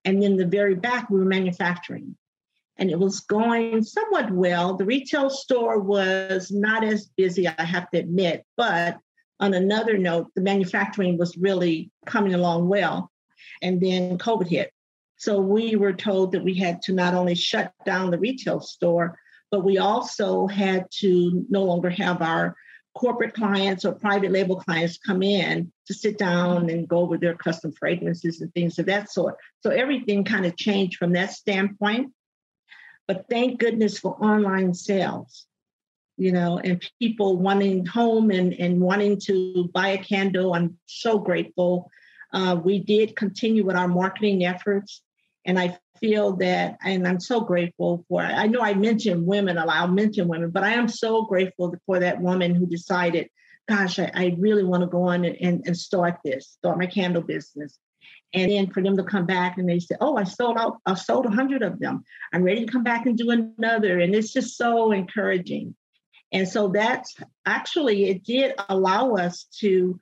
And 0.05 0.21
then 0.21 0.37
the 0.37 0.45
very 0.45 0.75
back, 0.75 1.09
we 1.09 1.19
were 1.19 1.25
manufacturing. 1.25 2.15
And 2.77 2.91
it 2.91 2.99
was 2.99 3.21
going 3.21 3.83
somewhat 3.83 4.31
well. 4.31 4.75
The 4.77 4.85
retail 4.85 5.29
store 5.29 5.79
was 5.79 6.51
not 6.51 6.83
as 6.83 7.07
busy, 7.17 7.47
I 7.47 7.63
have 7.63 7.89
to 7.91 7.99
admit. 7.99 8.45
But 8.55 8.97
on 9.39 9.53
another 9.53 9.97
note, 9.97 10.27
the 10.35 10.41
manufacturing 10.41 11.17
was 11.17 11.37
really 11.37 11.91
coming 12.05 12.33
along 12.33 12.67
well. 12.67 13.11
And 13.61 13.81
then 13.81 14.17
COVID 14.17 14.47
hit. 14.47 14.71
So 15.17 15.39
we 15.39 15.75
were 15.75 15.93
told 15.93 16.33
that 16.33 16.43
we 16.43 16.53
had 16.53 16.81
to 16.83 16.93
not 16.93 17.13
only 17.13 17.35
shut 17.35 17.71
down 17.85 18.11
the 18.11 18.19
retail 18.19 18.59
store, 18.59 19.17
but 19.49 19.63
we 19.63 19.77
also 19.77 20.47
had 20.47 20.85
to 20.99 21.45
no 21.49 21.63
longer 21.63 21.89
have 21.89 22.21
our 22.21 22.55
corporate 22.95 23.33
clients 23.33 23.83
or 23.83 23.91
private 23.91 24.31
label 24.31 24.55
clients 24.55 24.97
come 24.97 25.21
in 25.21 25.71
to 25.85 25.93
sit 25.93 26.17
down 26.17 26.69
and 26.69 26.87
go 26.87 26.99
over 26.99 27.17
their 27.17 27.35
custom 27.35 27.71
fragrances 27.73 28.41
and 28.41 28.53
things 28.53 28.79
of 28.79 28.85
that 28.85 29.11
sort. 29.11 29.35
So 29.61 29.69
everything 29.69 30.23
kind 30.23 30.45
of 30.45 30.55
changed 30.55 30.97
from 30.97 31.11
that 31.13 31.33
standpoint. 31.33 32.13
But 33.07 33.25
thank 33.29 33.59
goodness 33.59 33.99
for 33.99 34.15
online 34.23 34.73
sales, 34.73 35.45
you 36.17 36.31
know, 36.31 36.57
and 36.57 36.83
people 36.99 37.37
wanting 37.37 37.85
home 37.85 38.31
and, 38.31 38.53
and 38.53 38.79
wanting 38.79 39.19
to 39.25 39.69
buy 39.73 39.89
a 39.89 39.97
candle. 40.03 40.55
I'm 40.55 40.77
so 40.85 41.19
grateful. 41.19 41.91
Uh, 42.33 42.59
we 42.63 42.79
did 42.79 43.15
continue 43.15 43.65
with 43.65 43.75
our 43.75 43.87
marketing 43.87 44.45
efforts. 44.45 45.01
And 45.45 45.59
I 45.59 45.77
feel 45.99 46.35
that, 46.37 46.77
and 46.83 47.07
I'm 47.07 47.19
so 47.19 47.41
grateful 47.41 48.03
for, 48.09 48.21
I 48.21 48.47
know 48.47 48.61
I 48.61 48.73
mentioned 48.73 49.25
women 49.25 49.57
a 49.57 49.65
lot, 49.65 49.77
I'll 49.77 49.87
mention 49.87 50.27
women, 50.27 50.49
but 50.49 50.63
I 50.63 50.73
am 50.73 50.87
so 50.87 51.23
grateful 51.23 51.75
for 51.85 51.99
that 51.99 52.21
woman 52.21 52.55
who 52.55 52.65
decided, 52.65 53.29
gosh, 53.67 53.99
I, 53.99 54.11
I 54.13 54.35
really 54.37 54.63
want 54.63 54.81
to 54.81 54.87
go 54.87 55.03
on 55.03 55.23
and, 55.25 55.37
and, 55.39 55.63
and 55.65 55.77
start 55.77 56.19
this, 56.23 56.57
start 56.59 56.77
my 56.77 56.87
candle 56.87 57.21
business. 57.21 57.77
And 58.33 58.51
then 58.51 58.69
for 58.71 58.83
them 58.83 58.97
to 58.97 59.03
come 59.03 59.25
back 59.25 59.57
and 59.57 59.69
they 59.69 59.79
say, 59.79 59.95
oh, 60.01 60.17
I 60.17 60.23
sold 60.23 60.57
out, 60.57 60.77
I 60.85 60.95
sold 60.95 61.25
a 61.25 61.29
100 61.29 61.63
of 61.63 61.79
them. 61.79 62.03
I'm 62.33 62.43
ready 62.43 62.65
to 62.65 62.71
come 62.71 62.83
back 62.83 63.05
and 63.05 63.17
do 63.17 63.29
another. 63.29 63.99
And 63.99 64.13
it's 64.13 64.33
just 64.33 64.57
so 64.57 64.91
encouraging. 64.91 65.75
And 66.31 66.47
so 66.47 66.67
that's 66.67 67.15
actually, 67.45 68.05
it 68.09 68.23
did 68.23 68.53
allow 68.67 69.13
us 69.13 69.45
to, 69.59 69.99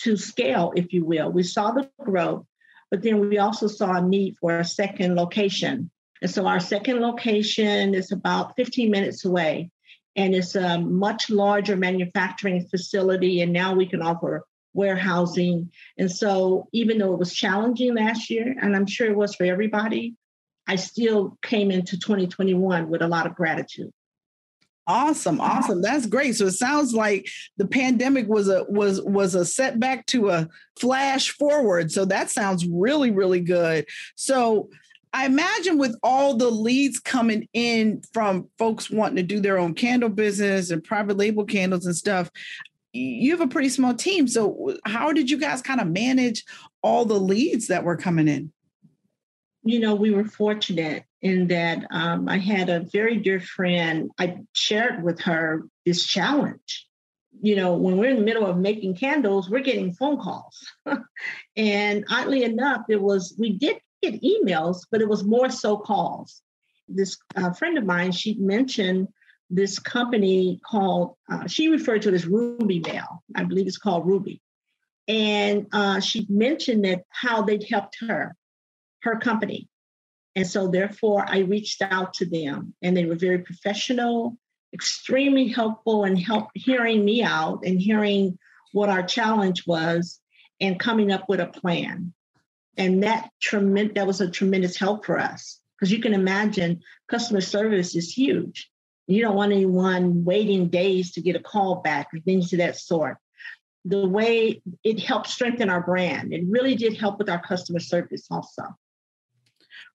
to 0.00 0.16
scale, 0.16 0.72
if 0.74 0.92
you 0.92 1.04
will. 1.04 1.30
We 1.30 1.42
saw 1.42 1.72
the 1.72 1.90
growth 2.00 2.46
but 2.94 3.02
then 3.02 3.28
we 3.28 3.38
also 3.38 3.66
saw 3.66 3.94
a 3.94 4.00
need 4.00 4.36
for 4.36 4.60
a 4.60 4.64
second 4.64 5.16
location. 5.16 5.90
And 6.22 6.30
so 6.30 6.46
our 6.46 6.60
second 6.60 7.00
location 7.00 7.92
is 7.92 8.12
about 8.12 8.54
15 8.54 8.88
minutes 8.88 9.24
away. 9.24 9.72
And 10.14 10.32
it's 10.32 10.54
a 10.54 10.78
much 10.78 11.28
larger 11.28 11.76
manufacturing 11.76 12.68
facility. 12.68 13.40
And 13.40 13.52
now 13.52 13.74
we 13.74 13.86
can 13.86 14.00
offer 14.00 14.44
warehousing. 14.74 15.72
And 15.98 16.08
so 16.08 16.68
even 16.72 16.98
though 16.98 17.14
it 17.14 17.18
was 17.18 17.34
challenging 17.34 17.96
last 17.96 18.30
year, 18.30 18.54
and 18.62 18.76
I'm 18.76 18.86
sure 18.86 19.10
it 19.10 19.16
was 19.16 19.34
for 19.34 19.42
everybody, 19.42 20.14
I 20.68 20.76
still 20.76 21.36
came 21.42 21.72
into 21.72 21.98
2021 21.98 22.88
with 22.88 23.02
a 23.02 23.08
lot 23.08 23.26
of 23.26 23.34
gratitude. 23.34 23.90
Awesome, 24.86 25.40
awesome. 25.40 25.80
That's 25.80 26.06
great. 26.06 26.36
So 26.36 26.46
it 26.46 26.52
sounds 26.52 26.92
like 26.92 27.26
the 27.56 27.66
pandemic 27.66 28.28
was 28.28 28.48
a 28.48 28.64
was 28.68 29.00
was 29.00 29.34
a 29.34 29.44
setback 29.44 30.04
to 30.06 30.28
a 30.28 30.48
flash 30.78 31.30
forward. 31.30 31.90
So 31.90 32.04
that 32.04 32.30
sounds 32.30 32.66
really 32.66 33.10
really 33.10 33.40
good. 33.40 33.86
So 34.14 34.68
I 35.14 35.26
imagine 35.26 35.78
with 35.78 35.96
all 36.02 36.36
the 36.36 36.50
leads 36.50 36.98
coming 36.98 37.48
in 37.52 38.02
from 38.12 38.50
folks 38.58 38.90
wanting 38.90 39.16
to 39.16 39.22
do 39.22 39.40
their 39.40 39.58
own 39.58 39.74
candle 39.74 40.08
business 40.08 40.70
and 40.70 40.82
private 40.82 41.16
label 41.16 41.44
candles 41.44 41.86
and 41.86 41.96
stuff, 41.96 42.30
you 42.92 43.30
have 43.30 43.40
a 43.40 43.46
pretty 43.46 43.68
small 43.68 43.94
team. 43.94 44.26
So 44.26 44.76
how 44.84 45.12
did 45.12 45.30
you 45.30 45.38
guys 45.38 45.62
kind 45.62 45.80
of 45.80 45.86
manage 45.86 46.44
all 46.82 47.04
the 47.04 47.18
leads 47.18 47.68
that 47.68 47.84
were 47.84 47.96
coming 47.96 48.28
in? 48.28 48.52
You 49.64 49.80
know, 49.80 49.94
we 49.94 50.10
were 50.10 50.24
fortunate 50.24 51.04
in 51.22 51.48
that 51.48 51.86
um, 51.90 52.28
I 52.28 52.38
had 52.38 52.68
a 52.68 52.80
very 52.80 53.16
dear 53.16 53.40
friend. 53.40 54.10
I 54.18 54.38
shared 54.52 55.02
with 55.02 55.20
her 55.22 55.62
this 55.86 56.04
challenge. 56.06 56.86
You 57.40 57.56
know, 57.56 57.74
when 57.74 57.96
we're 57.96 58.10
in 58.10 58.18
the 58.18 58.24
middle 58.24 58.46
of 58.46 58.58
making 58.58 58.96
candles, 58.96 59.50
we're 59.50 59.60
getting 59.60 59.94
phone 59.94 60.20
calls. 60.20 60.70
and 61.56 62.04
oddly 62.10 62.44
enough, 62.44 62.82
it 62.88 63.00
was, 63.00 63.34
we 63.38 63.52
did 63.52 63.78
get 64.02 64.22
emails, 64.22 64.86
but 64.90 65.00
it 65.00 65.08
was 65.08 65.24
more 65.24 65.50
so 65.50 65.78
calls. 65.78 66.42
This 66.86 67.16
uh, 67.34 67.52
friend 67.52 67.78
of 67.78 67.84
mine, 67.84 68.12
she 68.12 68.34
mentioned 68.34 69.08
this 69.50 69.78
company 69.78 70.60
called, 70.68 71.16
uh, 71.30 71.46
she 71.46 71.68
referred 71.68 72.02
to 72.02 72.10
it 72.10 72.14
as 72.14 72.26
Ruby 72.26 72.80
Mail. 72.80 73.22
I 73.34 73.44
believe 73.44 73.66
it's 73.66 73.78
called 73.78 74.06
Ruby. 74.06 74.40
And 75.08 75.66
uh, 75.72 76.00
she 76.00 76.26
mentioned 76.28 76.84
that 76.84 77.04
how 77.10 77.42
they'd 77.42 77.64
helped 77.68 77.96
her, 78.06 78.36
her 79.04 79.18
company. 79.18 79.68
And 80.36 80.46
so, 80.46 80.68
therefore, 80.68 81.24
I 81.28 81.38
reached 81.40 81.80
out 81.80 82.14
to 82.14 82.26
them, 82.26 82.74
and 82.82 82.96
they 82.96 83.04
were 83.04 83.14
very 83.14 83.38
professional, 83.38 84.36
extremely 84.72 85.48
helpful, 85.48 86.04
and 86.04 86.18
help 86.18 86.48
hearing 86.54 87.04
me 87.04 87.22
out 87.22 87.64
and 87.64 87.80
hearing 87.80 88.38
what 88.72 88.88
our 88.88 89.04
challenge 89.04 89.64
was, 89.66 90.20
and 90.60 90.80
coming 90.80 91.12
up 91.12 91.28
with 91.28 91.38
a 91.38 91.46
plan. 91.46 92.12
And 92.76 93.04
that 93.04 93.30
tremendous 93.40 93.94
that 93.94 94.06
was 94.06 94.20
a 94.20 94.30
tremendous 94.30 94.76
help 94.76 95.06
for 95.06 95.18
us 95.18 95.60
because 95.76 95.92
you 95.92 96.00
can 96.00 96.14
imagine 96.14 96.80
customer 97.08 97.40
service 97.40 97.94
is 97.94 98.12
huge. 98.12 98.68
You 99.06 99.22
don't 99.22 99.36
want 99.36 99.52
anyone 99.52 100.24
waiting 100.24 100.68
days 100.68 101.12
to 101.12 101.20
get 101.20 101.36
a 101.36 101.40
call 101.40 101.76
back 101.76 102.08
or 102.12 102.18
things 102.18 102.52
of 102.52 102.58
that 102.58 102.76
sort. 102.76 103.18
The 103.84 104.08
way 104.08 104.62
it 104.82 104.98
helped 104.98 105.28
strengthen 105.28 105.70
our 105.70 105.82
brand, 105.82 106.32
it 106.32 106.44
really 106.48 106.74
did 106.74 106.96
help 106.96 107.18
with 107.18 107.28
our 107.28 107.40
customer 107.40 107.80
service 107.80 108.26
also 108.30 108.64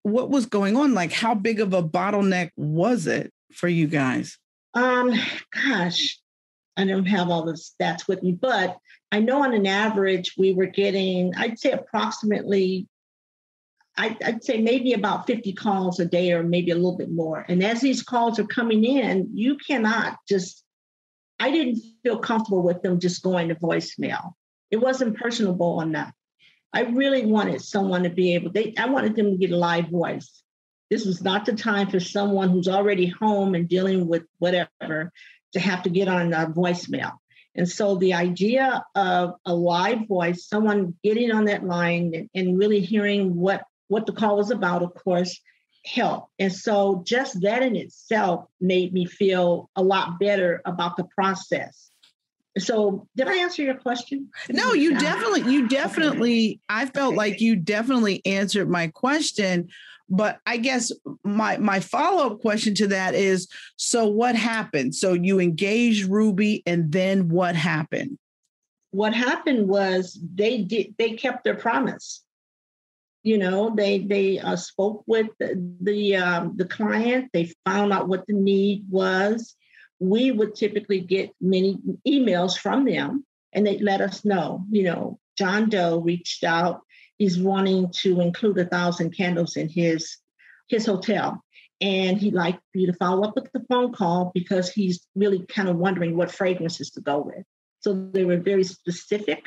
what 0.03 0.29
was 0.29 0.45
going 0.45 0.75
on? 0.77 0.93
Like, 0.93 1.11
how 1.11 1.35
big 1.35 1.59
of 1.59 1.73
a 1.73 1.83
bottleneck 1.83 2.51
was 2.55 3.07
it 3.07 3.31
for 3.53 3.67
you 3.67 3.87
guys? 3.87 4.37
Um, 4.73 5.13
gosh, 5.51 6.19
I 6.77 6.85
don't 6.85 7.05
have 7.05 7.29
all 7.29 7.45
the 7.45 7.53
stats 7.53 8.07
with 8.07 8.23
me, 8.23 8.31
but 8.31 8.77
I 9.11 9.19
know 9.19 9.43
on 9.43 9.53
an 9.53 9.65
average 9.65 10.35
we 10.37 10.53
were 10.53 10.67
getting, 10.67 11.33
I'd 11.35 11.59
say 11.59 11.71
approximately, 11.71 12.87
I'd, 13.97 14.21
I'd 14.23 14.43
say 14.43 14.61
maybe 14.61 14.93
about 14.93 15.27
50 15.27 15.53
calls 15.53 15.99
a 15.99 16.05
day 16.05 16.31
or 16.31 16.43
maybe 16.43 16.71
a 16.71 16.75
little 16.75 16.97
bit 16.97 17.11
more. 17.11 17.45
And 17.49 17.63
as 17.63 17.81
these 17.81 18.03
calls 18.03 18.39
are 18.39 18.45
coming 18.45 18.85
in, 18.85 19.29
you 19.33 19.57
cannot 19.57 20.17
just, 20.27 20.63
I 21.39 21.51
didn't 21.51 21.81
feel 22.03 22.19
comfortable 22.19 22.61
with 22.61 22.81
them 22.81 22.99
just 22.99 23.23
going 23.23 23.49
to 23.49 23.55
voicemail. 23.55 24.33
It 24.71 24.77
wasn't 24.77 25.17
personable 25.17 25.81
enough. 25.81 26.13
I 26.73 26.81
really 26.81 27.25
wanted 27.25 27.61
someone 27.61 28.03
to 28.03 28.09
be 28.09 28.35
able, 28.35 28.51
they 28.51 28.73
I 28.77 28.87
wanted 28.87 29.15
them 29.15 29.31
to 29.31 29.37
get 29.37 29.51
a 29.51 29.57
live 29.57 29.89
voice. 29.89 30.43
This 30.89 31.05
was 31.05 31.21
not 31.21 31.45
the 31.45 31.53
time 31.53 31.89
for 31.89 31.99
someone 31.99 32.49
who's 32.49 32.67
already 32.67 33.07
home 33.07 33.55
and 33.55 33.67
dealing 33.67 34.07
with 34.07 34.23
whatever 34.39 35.11
to 35.53 35.59
have 35.59 35.83
to 35.83 35.89
get 35.89 36.07
on 36.07 36.33
a 36.33 36.47
voicemail. 36.47 37.13
And 37.55 37.67
so 37.67 37.95
the 37.95 38.13
idea 38.13 38.83
of 38.95 39.35
a 39.45 39.53
live 39.53 40.07
voice, 40.07 40.47
someone 40.47 40.95
getting 41.03 41.31
on 41.31 41.45
that 41.45 41.63
line 41.63 42.11
and, 42.13 42.29
and 42.33 42.57
really 42.57 42.79
hearing 42.79 43.35
what, 43.35 43.63
what 43.87 44.05
the 44.05 44.13
call 44.13 44.37
was 44.37 44.51
about, 44.51 44.83
of 44.83 44.93
course, 44.93 45.39
helped. 45.85 46.31
And 46.37 46.53
so 46.53 47.03
just 47.05 47.41
that 47.41 47.63
in 47.63 47.75
itself 47.75 48.45
made 48.61 48.93
me 48.93 49.05
feel 49.05 49.69
a 49.75 49.83
lot 49.83 50.19
better 50.19 50.61
about 50.65 50.97
the 50.97 51.05
process. 51.15 51.89
So 52.57 53.07
did 53.15 53.27
I 53.27 53.35
answer 53.37 53.61
your 53.61 53.75
question? 53.75 54.29
No, 54.49 54.73
you 54.73 54.97
definitely, 54.97 55.51
you 55.51 55.67
definitely, 55.67 56.59
I 56.67 56.87
felt 56.87 57.09
okay. 57.09 57.17
like 57.17 57.41
you 57.41 57.55
definitely 57.55 58.21
answered 58.25 58.69
my 58.69 58.87
question. 58.87 59.69
But 60.09 60.39
I 60.47 60.57
guess 60.57 60.91
my 61.23 61.57
my 61.57 61.79
follow-up 61.79 62.41
question 62.41 62.73
to 62.75 62.87
that 62.87 63.13
is 63.13 63.47
so 63.75 64.07
what 64.07 64.35
happened? 64.35 64.95
So 64.95 65.13
you 65.13 65.39
engaged 65.39 66.09
Ruby 66.09 66.63
and 66.65 66.91
then 66.91 67.29
what 67.29 67.55
happened? 67.55 68.17
What 68.89 69.13
happened 69.13 69.67
was 69.67 70.19
they 70.33 70.63
did 70.63 70.95
they 70.97 71.11
kept 71.11 71.43
their 71.43 71.55
promise. 71.55 72.23
You 73.21 73.37
know, 73.37 73.75
they 73.75 73.99
they 73.99 74.39
uh, 74.39 74.55
spoke 74.55 75.03
with 75.05 75.27
the 75.37 75.53
the, 75.81 76.15
um, 76.15 76.53
the 76.55 76.65
client. 76.65 77.29
They 77.31 77.53
found 77.65 77.93
out 77.93 78.07
what 78.07 78.25
the 78.25 78.33
need 78.33 78.85
was 78.89 79.55
we 79.99 80.31
would 80.31 80.55
typically 80.55 81.01
get 81.01 81.31
many 81.41 81.77
emails 82.07 82.57
from 82.57 82.85
them 82.85 83.25
and 83.53 83.65
they 83.65 83.77
let 83.79 84.01
us 84.01 84.23
know, 84.23 84.63
you 84.69 84.83
know, 84.83 85.19
John 85.37 85.69
Doe 85.69 85.99
reached 85.99 86.43
out. 86.43 86.81
He's 87.17 87.39
wanting 87.39 87.91
to 88.01 88.21
include 88.21 88.57
a 88.59 88.65
thousand 88.65 89.15
candles 89.15 89.55
in 89.55 89.69
his 89.69 90.17
his 90.67 90.85
hotel. 90.85 91.43
And 91.81 92.17
he'd 92.17 92.33
like 92.33 92.59
you 92.73 92.87
to 92.87 92.93
follow 92.93 93.27
up 93.27 93.35
with 93.35 93.49
the 93.53 93.65
phone 93.69 93.93
call 93.93 94.31
because 94.33 94.69
he's 94.69 95.05
really 95.15 95.45
kind 95.45 95.69
of 95.69 95.77
wondering 95.77 96.15
what 96.15 96.31
fragrances 96.31 96.91
to 96.91 97.01
go 97.01 97.19
with. 97.19 97.45
So 97.79 98.09
they 98.11 98.25
were 98.25 98.37
very 98.37 98.65
specific. 98.65 99.45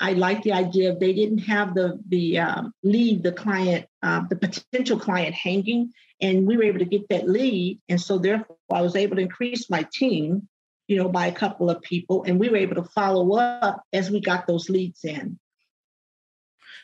I 0.00 0.14
like 0.14 0.42
the 0.42 0.52
idea 0.52 0.90
of 0.90 0.98
they 0.98 1.12
didn't 1.12 1.38
have 1.38 1.74
the 1.74 2.00
the 2.08 2.38
um, 2.38 2.72
lead 2.82 3.22
the 3.22 3.32
client, 3.32 3.86
uh, 4.02 4.22
the 4.28 4.36
potential 4.36 4.98
client 4.98 5.34
hanging 5.34 5.92
and 6.20 6.46
we 6.46 6.56
were 6.56 6.64
able 6.64 6.78
to 6.78 6.84
get 6.84 7.08
that 7.08 7.28
lead. 7.28 7.80
And 7.88 8.00
so 8.00 8.18
therefore 8.18 8.56
I 8.70 8.82
was 8.82 8.96
able 8.96 9.16
to 9.16 9.22
increase 9.22 9.70
my 9.70 9.86
team, 9.92 10.48
you 10.86 10.96
know, 10.96 11.08
by 11.08 11.26
a 11.26 11.32
couple 11.32 11.70
of 11.70 11.80
people. 11.82 12.24
And 12.24 12.38
we 12.38 12.48
were 12.48 12.56
able 12.56 12.76
to 12.76 12.84
follow 12.84 13.36
up 13.36 13.82
as 13.92 14.10
we 14.10 14.20
got 14.20 14.46
those 14.46 14.68
leads 14.68 15.04
in. 15.04 15.38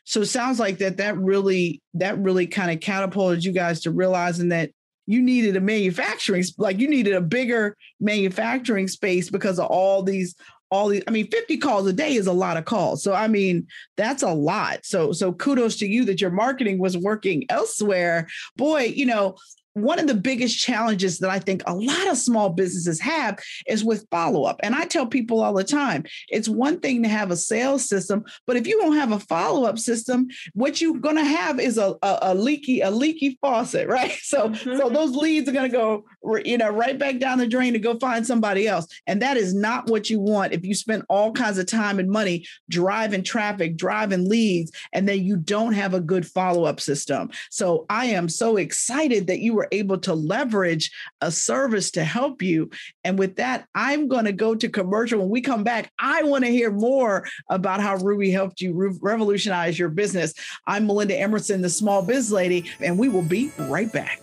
So 0.04 0.20
it 0.20 0.26
sounds 0.26 0.60
like 0.60 0.78
that 0.78 0.98
that 0.98 1.18
really 1.18 1.82
that 1.94 2.18
really 2.18 2.46
kind 2.46 2.70
of 2.70 2.80
catapulted 2.80 3.44
you 3.44 3.52
guys 3.52 3.80
to 3.82 3.90
realizing 3.90 4.50
that 4.50 4.70
you 5.06 5.20
needed 5.20 5.56
a 5.56 5.60
manufacturing 5.60 6.44
like 6.58 6.78
you 6.78 6.88
needed 6.88 7.14
a 7.14 7.20
bigger 7.20 7.76
manufacturing 8.00 8.86
space 8.86 9.30
because 9.30 9.58
of 9.58 9.66
all 9.66 10.04
these 10.04 10.36
all 10.70 10.88
these 10.88 11.02
i 11.06 11.10
mean 11.10 11.28
50 11.28 11.58
calls 11.58 11.86
a 11.86 11.92
day 11.92 12.14
is 12.14 12.26
a 12.26 12.32
lot 12.32 12.56
of 12.56 12.64
calls. 12.64 13.02
So 13.02 13.14
i 13.14 13.28
mean 13.28 13.66
that's 13.96 14.22
a 14.22 14.32
lot. 14.32 14.84
So 14.84 15.12
so 15.12 15.32
kudos 15.32 15.76
to 15.76 15.86
you 15.86 16.04
that 16.06 16.20
your 16.20 16.30
marketing 16.30 16.78
was 16.78 16.96
working 16.96 17.44
elsewhere. 17.48 18.26
Boy 18.56 18.92
you 18.94 19.06
know 19.06 19.36
one 19.76 19.98
of 19.98 20.06
the 20.06 20.14
biggest 20.14 20.58
challenges 20.58 21.18
that 21.18 21.28
I 21.28 21.38
think 21.38 21.62
a 21.66 21.74
lot 21.74 22.08
of 22.08 22.16
small 22.16 22.48
businesses 22.48 22.98
have 23.00 23.38
is 23.66 23.84
with 23.84 24.06
follow 24.10 24.44
up. 24.44 24.58
And 24.62 24.74
I 24.74 24.86
tell 24.86 25.06
people 25.06 25.42
all 25.42 25.52
the 25.52 25.64
time 25.64 26.04
it's 26.28 26.48
one 26.48 26.80
thing 26.80 27.02
to 27.02 27.08
have 27.10 27.30
a 27.30 27.36
sales 27.36 27.86
system, 27.86 28.24
but 28.46 28.56
if 28.56 28.66
you 28.66 28.80
don't 28.80 28.96
have 28.96 29.12
a 29.12 29.20
follow 29.20 29.64
up 29.64 29.78
system, 29.78 30.28
what 30.54 30.80
you're 30.80 30.98
going 30.98 31.16
to 31.16 31.24
have 31.24 31.60
is 31.60 31.76
a, 31.76 31.94
a, 32.02 32.18
a, 32.22 32.34
leaky 32.34 32.80
a 32.80 32.90
leaky 32.90 33.38
faucet, 33.42 33.86
right? 33.96 34.16
So 34.22 34.48
mm-hmm. 34.48 34.78
so 34.78 34.88
those 34.88 35.14
leads 35.14 35.48
are 35.48 35.52
going 35.52 35.70
to 35.70 35.76
go 35.76 36.04
you 36.44 36.58
know 36.58 36.70
right 36.70 36.98
back 36.98 37.18
down 37.18 37.38
the 37.38 37.46
drain 37.46 37.74
to 37.74 37.78
go 37.78 37.98
find 37.98 38.26
somebody 38.26 38.66
else, 38.66 38.86
and 39.06 39.20
that 39.20 39.36
is 39.36 39.54
not 39.54 39.90
what 39.90 40.08
you 40.08 40.20
want 40.20 40.54
if 40.54 40.64
you 40.64 40.74
spend 40.74 41.02
all 41.10 41.32
kinds 41.32 41.58
of 41.58 41.66
time 41.66 41.98
and 41.98 42.10
money 42.10 42.46
driving 42.70 43.22
traffic, 43.22 43.76
driving 43.76 44.28
leads, 44.28 44.72
and 44.94 45.06
then 45.06 45.22
you 45.22 45.36
don't 45.36 45.74
have 45.74 45.92
a 45.92 46.00
good 46.00 46.26
follow 46.26 46.64
up 46.64 46.80
system. 46.80 47.30
So 47.50 47.84
I 47.90 48.06
am 48.06 48.30
so 48.30 48.56
excited 48.56 49.26
that 49.26 49.40
you 49.40 49.54
were 49.54 49.65
were 49.66 49.76
able 49.76 49.98
to 49.98 50.14
leverage 50.14 50.90
a 51.20 51.30
service 51.30 51.90
to 51.92 52.04
help 52.04 52.42
you. 52.42 52.70
And 53.04 53.18
with 53.18 53.36
that, 53.36 53.66
I'm 53.74 54.08
going 54.08 54.24
to 54.26 54.32
go 54.32 54.54
to 54.54 54.68
commercial. 54.68 55.20
When 55.20 55.28
we 55.28 55.40
come 55.40 55.64
back, 55.64 55.90
I 55.98 56.22
want 56.22 56.44
to 56.44 56.50
hear 56.50 56.70
more 56.70 57.26
about 57.50 57.80
how 57.80 57.96
Ruby 57.96 58.30
helped 58.30 58.60
you 58.60 58.74
re- 58.74 58.96
revolutionize 59.00 59.78
your 59.78 59.88
business. 59.88 60.34
I'm 60.66 60.86
Melinda 60.86 61.18
Emerson, 61.18 61.62
the 61.62 61.70
small 61.70 62.04
biz 62.04 62.30
lady, 62.30 62.70
and 62.80 62.98
we 62.98 63.08
will 63.08 63.22
be 63.22 63.50
right 63.58 63.92
back. 63.92 64.20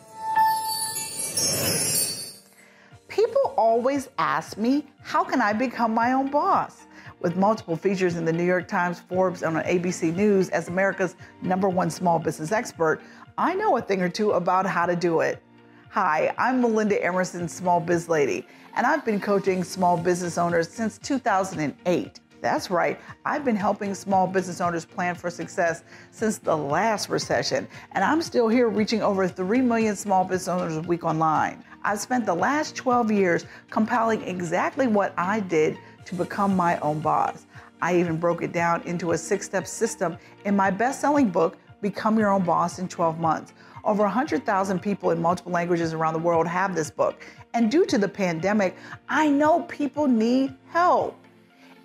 People 3.07 3.53
always 3.57 4.09
ask 4.17 4.57
me, 4.57 4.85
how 5.01 5.23
can 5.23 5.41
I 5.41 5.53
become 5.53 5.93
my 5.93 6.13
own 6.13 6.31
boss? 6.31 6.85
With 7.19 7.37
multiple 7.37 7.77
features 7.77 8.17
in 8.17 8.25
the 8.25 8.33
New 8.33 8.43
York 8.43 8.67
Times, 8.67 8.99
Forbes, 8.99 9.43
and 9.43 9.55
on 9.55 9.63
ABC 9.63 10.13
News 10.13 10.49
as 10.49 10.67
America's 10.67 11.15
number 11.41 11.69
one 11.69 11.89
small 11.89 12.19
business 12.19 12.51
expert, 12.51 13.01
I 13.37 13.55
know 13.55 13.77
a 13.77 13.81
thing 13.81 13.99
or 13.99 14.09
two 14.09 14.33
about 14.33 14.67
how 14.67 14.85
to 14.85 14.95
do 14.95 15.21
it. 15.21 15.41
Hi, 15.89 16.35
I'm 16.37 16.61
Melinda 16.61 17.03
Emerson, 17.03 17.49
Small 17.49 17.79
Biz 17.79 18.07
Lady, 18.07 18.45
and 18.75 18.85
I've 18.85 19.03
been 19.03 19.19
coaching 19.19 19.63
small 19.63 19.97
business 19.97 20.37
owners 20.37 20.69
since 20.69 20.99
2008. 20.99 22.19
That's 22.41 22.69
right, 22.69 22.99
I've 23.25 23.43
been 23.43 23.55
helping 23.55 23.95
small 23.95 24.27
business 24.27 24.61
owners 24.61 24.85
plan 24.85 25.15
for 25.15 25.31
success 25.31 25.83
since 26.11 26.37
the 26.37 26.55
last 26.55 27.09
recession, 27.09 27.67
and 27.93 28.03
I'm 28.03 28.21
still 28.21 28.49
here 28.49 28.69
reaching 28.69 29.01
over 29.01 29.27
3 29.27 29.61
million 29.61 29.95
small 29.95 30.23
business 30.23 30.47
owners 30.49 30.77
a 30.77 30.81
week 30.81 31.03
online. 31.03 31.63
I've 31.83 32.01
spent 32.01 32.27
the 32.27 32.35
last 32.35 32.75
12 32.75 33.11
years 33.11 33.45
compiling 33.71 34.21
exactly 34.23 34.85
what 34.85 35.11
I 35.17 35.39
did 35.39 35.79
to 36.05 36.13
become 36.13 36.55
my 36.55 36.77
own 36.81 36.99
boss. 36.99 37.47
I 37.81 37.97
even 37.97 38.17
broke 38.17 38.43
it 38.43 38.53
down 38.53 38.83
into 38.83 39.13
a 39.13 39.17
six 39.17 39.45
step 39.45 39.65
system 39.65 40.17
in 40.45 40.55
my 40.55 40.69
best 40.69 41.01
selling 41.01 41.29
book, 41.29 41.57
Become 41.83 42.17
Your 42.17 42.29
Own 42.29 42.43
Boss 42.43 42.79
in 42.79 42.87
12 42.87 43.19
Months. 43.19 43.53
Over 43.83 44.03
100,000 44.03 44.79
people 44.79 45.11
in 45.11 45.21
multiple 45.21 45.51
languages 45.51 45.93
around 45.93 46.13
the 46.13 46.19
world 46.19 46.47
have 46.47 46.73
this 46.73 46.89
book. 46.89 47.21
And 47.53 47.69
due 47.69 47.85
to 47.87 47.97
the 47.97 48.07
pandemic, 48.07 48.77
I 49.09 49.27
know 49.27 49.63
people 49.63 50.07
need 50.07 50.55
help. 50.69 51.19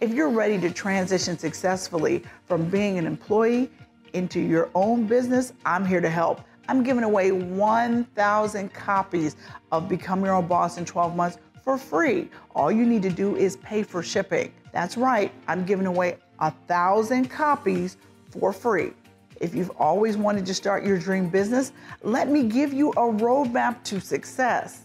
If 0.01 0.15
you're 0.15 0.31
ready 0.31 0.57
to 0.61 0.71
transition 0.71 1.37
successfully 1.37 2.23
from 2.47 2.71
being 2.71 2.97
an 2.97 3.07
employee 3.07 3.73
into 4.13 4.39
your 4.39 4.71
own 4.77 5.09
business, 5.09 5.53
I'm 5.67 5.85
here 5.85 6.01
to 6.01 6.09
help. 6.09 6.43
I'm 6.69 6.85
giving 6.85 7.03
away 7.03 7.33
1,000 7.33 8.73
copies 8.73 9.35
of 9.73 9.89
Become 9.89 10.25
Your 10.25 10.35
Own 10.35 10.47
Boss 10.47 10.79
in 10.79 10.85
12 10.85 11.17
Months 11.17 11.39
for 11.65 11.77
free. 11.77 12.31
All 12.55 12.71
you 12.71 12.87
need 12.87 13.03
to 13.03 13.11
do 13.11 13.35
is 13.35 13.57
pay 13.57 13.83
for 13.83 14.05
shipping. 14.05 14.53
That's 14.73 14.97
right, 14.97 15.33
I'm 15.49 15.65
giving 15.65 15.87
away 15.87 16.19
a 16.39 16.53
thousand 16.69 17.31
copies 17.31 17.97
for 18.31 18.53
free. 18.53 18.93
If 19.41 19.55
you've 19.55 19.71
always 19.79 20.17
wanted 20.17 20.47
to 20.47 20.55
start 20.55 20.85
your 20.85 20.99
dream 20.99 21.29
business, 21.29 21.73
let 22.03 22.29
me 22.29 22.45
give 22.45 22.73
you 22.73 22.91
a 22.91 23.03
roadmap 23.03 23.83
to 23.85 24.01
success. 24.01 24.83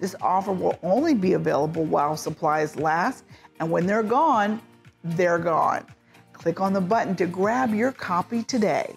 This 0.00 0.14
offer 0.20 0.52
will 0.52 0.78
only 0.82 1.14
be 1.14 1.32
available 1.32 1.84
while 1.84 2.16
supplies 2.16 2.76
last, 2.76 3.24
and 3.58 3.70
when 3.70 3.86
they're 3.86 4.02
gone, 4.02 4.60
they're 5.02 5.38
gone. 5.38 5.86
Click 6.32 6.60
on 6.60 6.72
the 6.72 6.80
button 6.80 7.16
to 7.16 7.26
grab 7.26 7.74
your 7.74 7.92
copy 7.92 8.42
today. 8.42 8.96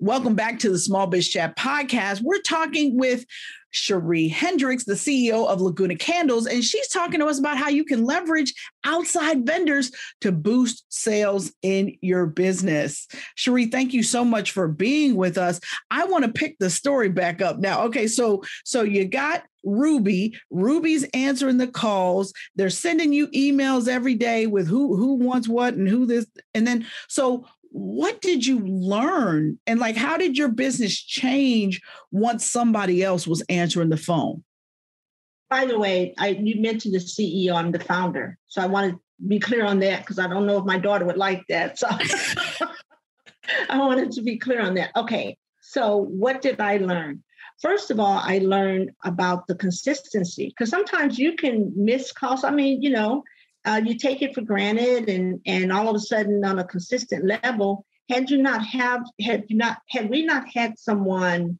Welcome 0.00 0.34
back 0.34 0.58
to 0.60 0.70
the 0.70 0.78
Small 0.78 1.06
Biz 1.06 1.28
Chat 1.28 1.56
podcast. 1.56 2.20
We're 2.20 2.40
talking 2.40 2.98
with 2.98 3.24
Sharie 3.72 4.30
Hendricks, 4.30 4.84
the 4.84 4.94
CEO 4.94 5.46
of 5.46 5.60
Laguna 5.60 5.96
Candles, 5.96 6.46
and 6.46 6.64
she's 6.64 6.88
talking 6.88 7.20
to 7.20 7.26
us 7.26 7.38
about 7.38 7.58
how 7.58 7.68
you 7.68 7.84
can 7.84 8.04
leverage 8.04 8.54
outside 8.84 9.46
vendors 9.46 9.92
to 10.20 10.32
boost 10.32 10.84
sales 10.88 11.52
in 11.62 11.96
your 12.00 12.26
business. 12.26 13.06
Sharie, 13.36 13.70
thank 13.70 13.92
you 13.92 14.02
so 14.02 14.24
much 14.24 14.50
for 14.50 14.68
being 14.68 15.14
with 15.14 15.38
us. 15.38 15.60
I 15.90 16.04
want 16.06 16.24
to 16.24 16.32
pick 16.32 16.56
the 16.58 16.70
story 16.70 17.08
back 17.08 17.40
up 17.40 17.58
now. 17.58 17.84
Okay, 17.84 18.06
so 18.08 18.42
so 18.64 18.82
you 18.82 19.04
got 19.04 19.44
Ruby. 19.64 20.38
Ruby's 20.50 21.04
answering 21.14 21.58
the 21.58 21.68
calls. 21.68 22.32
They're 22.56 22.70
sending 22.70 23.12
you 23.12 23.28
emails 23.28 23.88
every 23.88 24.14
day 24.14 24.46
with 24.46 24.66
who 24.66 24.96
who 24.96 25.14
wants 25.14 25.48
what 25.48 25.74
and 25.74 25.88
who 25.88 26.06
this 26.06 26.26
and 26.52 26.66
then 26.66 26.86
so 27.08 27.46
what 27.74 28.20
did 28.20 28.46
you 28.46 28.60
learn? 28.60 29.58
And 29.66 29.80
like 29.80 29.96
how 29.96 30.16
did 30.16 30.38
your 30.38 30.46
business 30.48 30.96
change 30.96 31.82
once 32.12 32.46
somebody 32.46 33.02
else 33.02 33.26
was 33.26 33.42
answering 33.48 33.88
the 33.88 33.96
phone? 33.96 34.44
By 35.50 35.66
the 35.66 35.76
way 35.76 36.14
I, 36.16 36.28
you 36.28 36.60
mentioned 36.60 36.94
the 36.94 36.98
ceo 36.98 37.54
i'm 37.56 37.72
the 37.72 37.80
founder. 37.80 38.38
So 38.46 38.62
i 38.62 38.66
want 38.66 38.92
to 38.92 39.00
be 39.26 39.40
clear 39.40 39.64
on 39.64 39.80
that 39.80 40.00
because 40.02 40.20
i 40.20 40.28
don't 40.28 40.46
know 40.46 40.58
if 40.58 40.64
my 40.64 40.78
daughter 40.78 41.04
would 41.04 41.16
like 41.16 41.42
that 41.48 41.76
so. 41.76 41.88
I 43.68 43.76
wanted 43.76 44.12
to 44.12 44.22
be 44.22 44.38
clear 44.38 44.62
on 44.62 44.74
that. 44.74 44.90
Okay 44.94 45.36
so 45.60 45.96
what 45.96 46.42
did 46.42 46.60
i 46.60 46.76
learn? 46.76 47.24
First 47.60 47.90
of 47.90 47.98
all 47.98 48.20
i 48.22 48.38
learned 48.38 48.90
about 49.04 49.48
the 49.48 49.56
consistency 49.56 50.46
because 50.46 50.70
sometimes 50.70 51.18
you 51.18 51.34
can 51.34 51.72
miss 51.74 52.12
calls 52.12 52.44
i 52.44 52.50
mean 52.52 52.82
you 52.82 52.90
know 52.90 53.24
uh, 53.64 53.80
you 53.84 53.96
take 53.96 54.22
it 54.22 54.34
for 54.34 54.42
granted 54.42 55.08
and 55.08 55.40
and 55.46 55.72
all 55.72 55.88
of 55.88 55.96
a 55.96 56.00
sudden 56.00 56.44
on 56.44 56.58
a 56.58 56.64
consistent 56.64 57.24
level 57.24 57.84
had 58.08 58.30
you 58.30 58.38
not 58.38 58.64
have 58.64 59.02
had 59.20 59.44
you 59.48 59.56
not 59.56 59.78
had 59.88 60.10
we 60.10 60.24
not 60.24 60.44
had 60.52 60.78
someone 60.78 61.58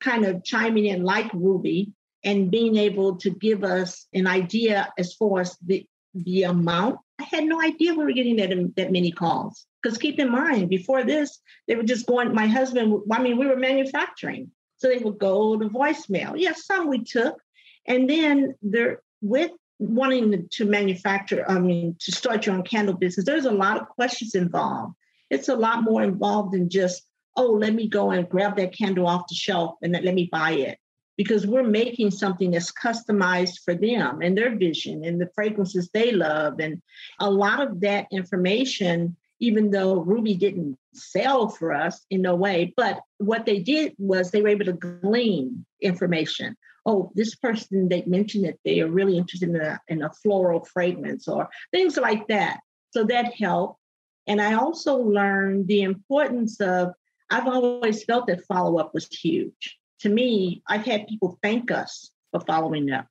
kind 0.00 0.24
of 0.24 0.44
chiming 0.44 0.86
in 0.86 1.02
like 1.02 1.32
ruby 1.32 1.92
and 2.24 2.50
being 2.50 2.76
able 2.76 3.16
to 3.16 3.30
give 3.30 3.64
us 3.64 4.06
an 4.12 4.26
idea 4.26 4.92
as 4.98 5.14
far 5.14 5.40
as 5.40 5.56
the 5.64 5.86
the 6.14 6.44
amount 6.44 6.98
i 7.20 7.24
had 7.24 7.44
no 7.44 7.60
idea 7.62 7.94
we 7.94 8.04
were 8.04 8.12
getting 8.12 8.36
that 8.36 8.50
that 8.76 8.92
many 8.92 9.12
calls. 9.12 9.66
Because 9.82 9.98
keep 9.98 10.18
in 10.18 10.30
mind 10.30 10.70
before 10.70 11.04
this 11.04 11.38
they 11.68 11.76
were 11.76 11.82
just 11.82 12.06
going 12.06 12.34
my 12.34 12.46
husband 12.46 13.02
i 13.12 13.22
mean 13.22 13.38
we 13.38 13.46
were 13.46 13.56
manufacturing. 13.56 14.50
So 14.78 14.88
they 14.88 14.98
would 14.98 15.18
go 15.18 15.58
to 15.58 15.68
voicemail. 15.68 16.34
Yes 16.36 16.66
some 16.66 16.88
we 16.88 17.04
took. 17.04 17.40
And 17.86 18.08
then 18.10 18.54
there 18.62 19.02
with 19.20 19.52
wanting 19.78 20.48
to 20.50 20.64
manufacture, 20.64 21.44
I 21.48 21.58
mean, 21.58 21.96
to 22.00 22.12
start 22.12 22.46
your 22.46 22.54
own 22.54 22.62
candle 22.62 22.94
business, 22.94 23.26
there's 23.26 23.44
a 23.44 23.50
lot 23.50 23.80
of 23.80 23.88
questions 23.88 24.34
involved. 24.34 24.94
It's 25.30 25.48
a 25.48 25.56
lot 25.56 25.82
more 25.82 26.02
involved 26.02 26.52
than 26.52 26.68
just, 26.68 27.02
oh, 27.36 27.50
let 27.50 27.74
me 27.74 27.88
go 27.88 28.10
and 28.10 28.28
grab 28.28 28.56
that 28.56 28.76
candle 28.76 29.06
off 29.06 29.28
the 29.28 29.34
shelf 29.34 29.76
and 29.82 29.92
let 29.92 30.14
me 30.14 30.28
buy 30.30 30.52
it. 30.52 30.78
Because 31.16 31.46
we're 31.46 31.62
making 31.62 32.10
something 32.10 32.50
that's 32.50 32.72
customized 32.72 33.60
for 33.64 33.74
them 33.74 34.20
and 34.20 34.36
their 34.36 34.56
vision 34.56 35.04
and 35.04 35.20
the 35.20 35.30
fragrances 35.34 35.88
they 35.92 36.10
love. 36.10 36.58
And 36.58 36.82
a 37.20 37.30
lot 37.30 37.60
of 37.60 37.80
that 37.80 38.06
information, 38.10 39.16
even 39.38 39.70
though 39.70 40.00
Ruby 40.00 40.34
didn't 40.34 40.76
sell 40.92 41.48
for 41.48 41.72
us 41.72 42.04
in 42.10 42.22
no 42.22 42.34
way, 42.34 42.74
but 42.76 43.00
what 43.18 43.46
they 43.46 43.60
did 43.60 43.94
was 43.96 44.30
they 44.30 44.42
were 44.42 44.48
able 44.48 44.64
to 44.64 44.72
glean 44.72 45.64
information 45.80 46.56
oh, 46.86 47.10
this 47.14 47.34
person, 47.34 47.88
they 47.88 48.02
mentioned 48.06 48.44
that 48.44 48.58
they 48.64 48.80
are 48.80 48.90
really 48.90 49.16
interested 49.16 49.48
in 49.48 49.56
a, 49.56 49.80
in 49.88 50.02
a 50.02 50.10
floral 50.10 50.64
fragrance 50.64 51.28
or 51.28 51.48
things 51.72 51.96
like 51.96 52.26
that. 52.28 52.60
So 52.90 53.04
that 53.04 53.34
helped. 53.34 53.80
And 54.26 54.40
I 54.40 54.54
also 54.54 54.96
learned 54.96 55.66
the 55.66 55.82
importance 55.82 56.60
of, 56.60 56.92
I've 57.30 57.46
always 57.46 58.04
felt 58.04 58.26
that 58.26 58.44
follow 58.46 58.78
up 58.78 58.92
was 58.94 59.06
huge. 59.06 59.78
To 60.00 60.08
me, 60.08 60.62
I've 60.68 60.84
had 60.84 61.06
people 61.06 61.38
thank 61.42 61.70
us 61.70 62.10
for 62.30 62.40
following 62.40 62.90
up. 62.90 63.06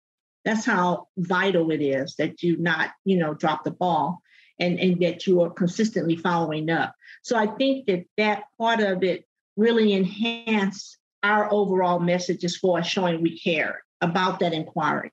That's 0.45 0.65
how 0.65 1.07
vital 1.17 1.71
it 1.71 1.81
is 1.81 2.15
that 2.17 2.43
you 2.43 2.57
not, 2.57 2.91
you 3.05 3.17
know, 3.17 3.33
drop 3.33 3.63
the 3.63 3.71
ball 3.71 4.21
and, 4.59 4.79
and 4.79 5.01
that 5.01 5.25
you 5.25 5.41
are 5.41 5.49
consistently 5.49 6.15
following 6.15 6.69
up. 6.69 6.93
So 7.23 7.37
I 7.37 7.47
think 7.47 7.87
that 7.87 8.05
that 8.17 8.43
part 8.59 8.81
of 8.81 9.03
it 9.03 9.25
really 9.55 9.93
enhanced 9.93 10.97
our 11.23 11.51
overall 11.51 11.99
message 11.99 12.43
as 12.43 12.57
far 12.57 12.79
as 12.79 12.87
showing 12.87 13.21
we 13.21 13.39
care 13.39 13.83
about 14.01 14.39
that 14.39 14.53
inquiry. 14.53 15.11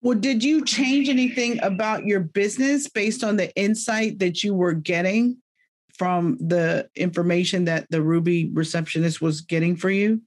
Well, 0.00 0.18
did 0.18 0.44
you 0.44 0.64
change 0.64 1.08
anything 1.08 1.62
about 1.62 2.04
your 2.04 2.20
business 2.20 2.88
based 2.88 3.24
on 3.24 3.36
the 3.36 3.54
insight 3.56 4.20
that 4.20 4.42
you 4.42 4.54
were 4.54 4.72
getting 4.72 5.38
from 5.92 6.38
the 6.38 6.88
information 6.94 7.64
that 7.64 7.86
the 7.90 8.00
Ruby 8.00 8.50
receptionist 8.52 9.20
was 9.20 9.40
getting 9.40 9.76
for 9.76 9.90
you? 9.90 10.22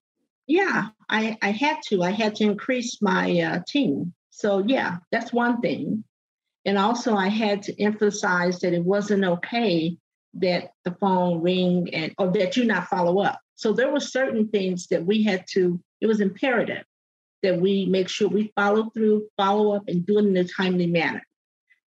Yeah, 0.45 0.87
I, 1.09 1.37
I 1.41 1.51
had 1.51 1.77
to. 1.87 2.03
I 2.03 2.11
had 2.11 2.35
to 2.35 2.43
increase 2.43 3.01
my 3.01 3.39
uh, 3.39 3.59
team. 3.65 4.13
So, 4.31 4.63
yeah, 4.65 4.97
that's 5.11 5.31
one 5.31 5.61
thing. 5.61 6.03
And 6.65 6.77
also, 6.77 7.15
I 7.15 7.29
had 7.29 7.63
to 7.63 7.81
emphasize 7.81 8.59
that 8.59 8.73
it 8.73 8.83
wasn't 8.83 9.23
okay 9.23 9.97
that 10.35 10.71
the 10.83 10.91
phone 10.91 11.41
ring 11.41 11.89
and 11.93 12.13
or 12.17 12.31
that 12.31 12.57
you 12.57 12.65
not 12.65 12.87
follow 12.87 13.21
up. 13.21 13.39
So 13.61 13.73
there 13.73 13.91
were 13.91 13.99
certain 13.99 14.47
things 14.47 14.87
that 14.87 15.05
we 15.05 15.21
had 15.21 15.45
to 15.51 15.79
it 16.01 16.07
was 16.07 16.19
imperative 16.19 16.83
that 17.43 17.61
we 17.61 17.85
make 17.85 18.09
sure 18.09 18.27
we 18.27 18.51
follow 18.55 18.89
through, 18.89 19.27
follow 19.37 19.75
up, 19.75 19.83
and 19.87 20.03
do 20.03 20.17
it 20.17 20.25
in 20.25 20.35
a 20.35 20.43
timely 20.43 20.87
manner. 20.87 21.21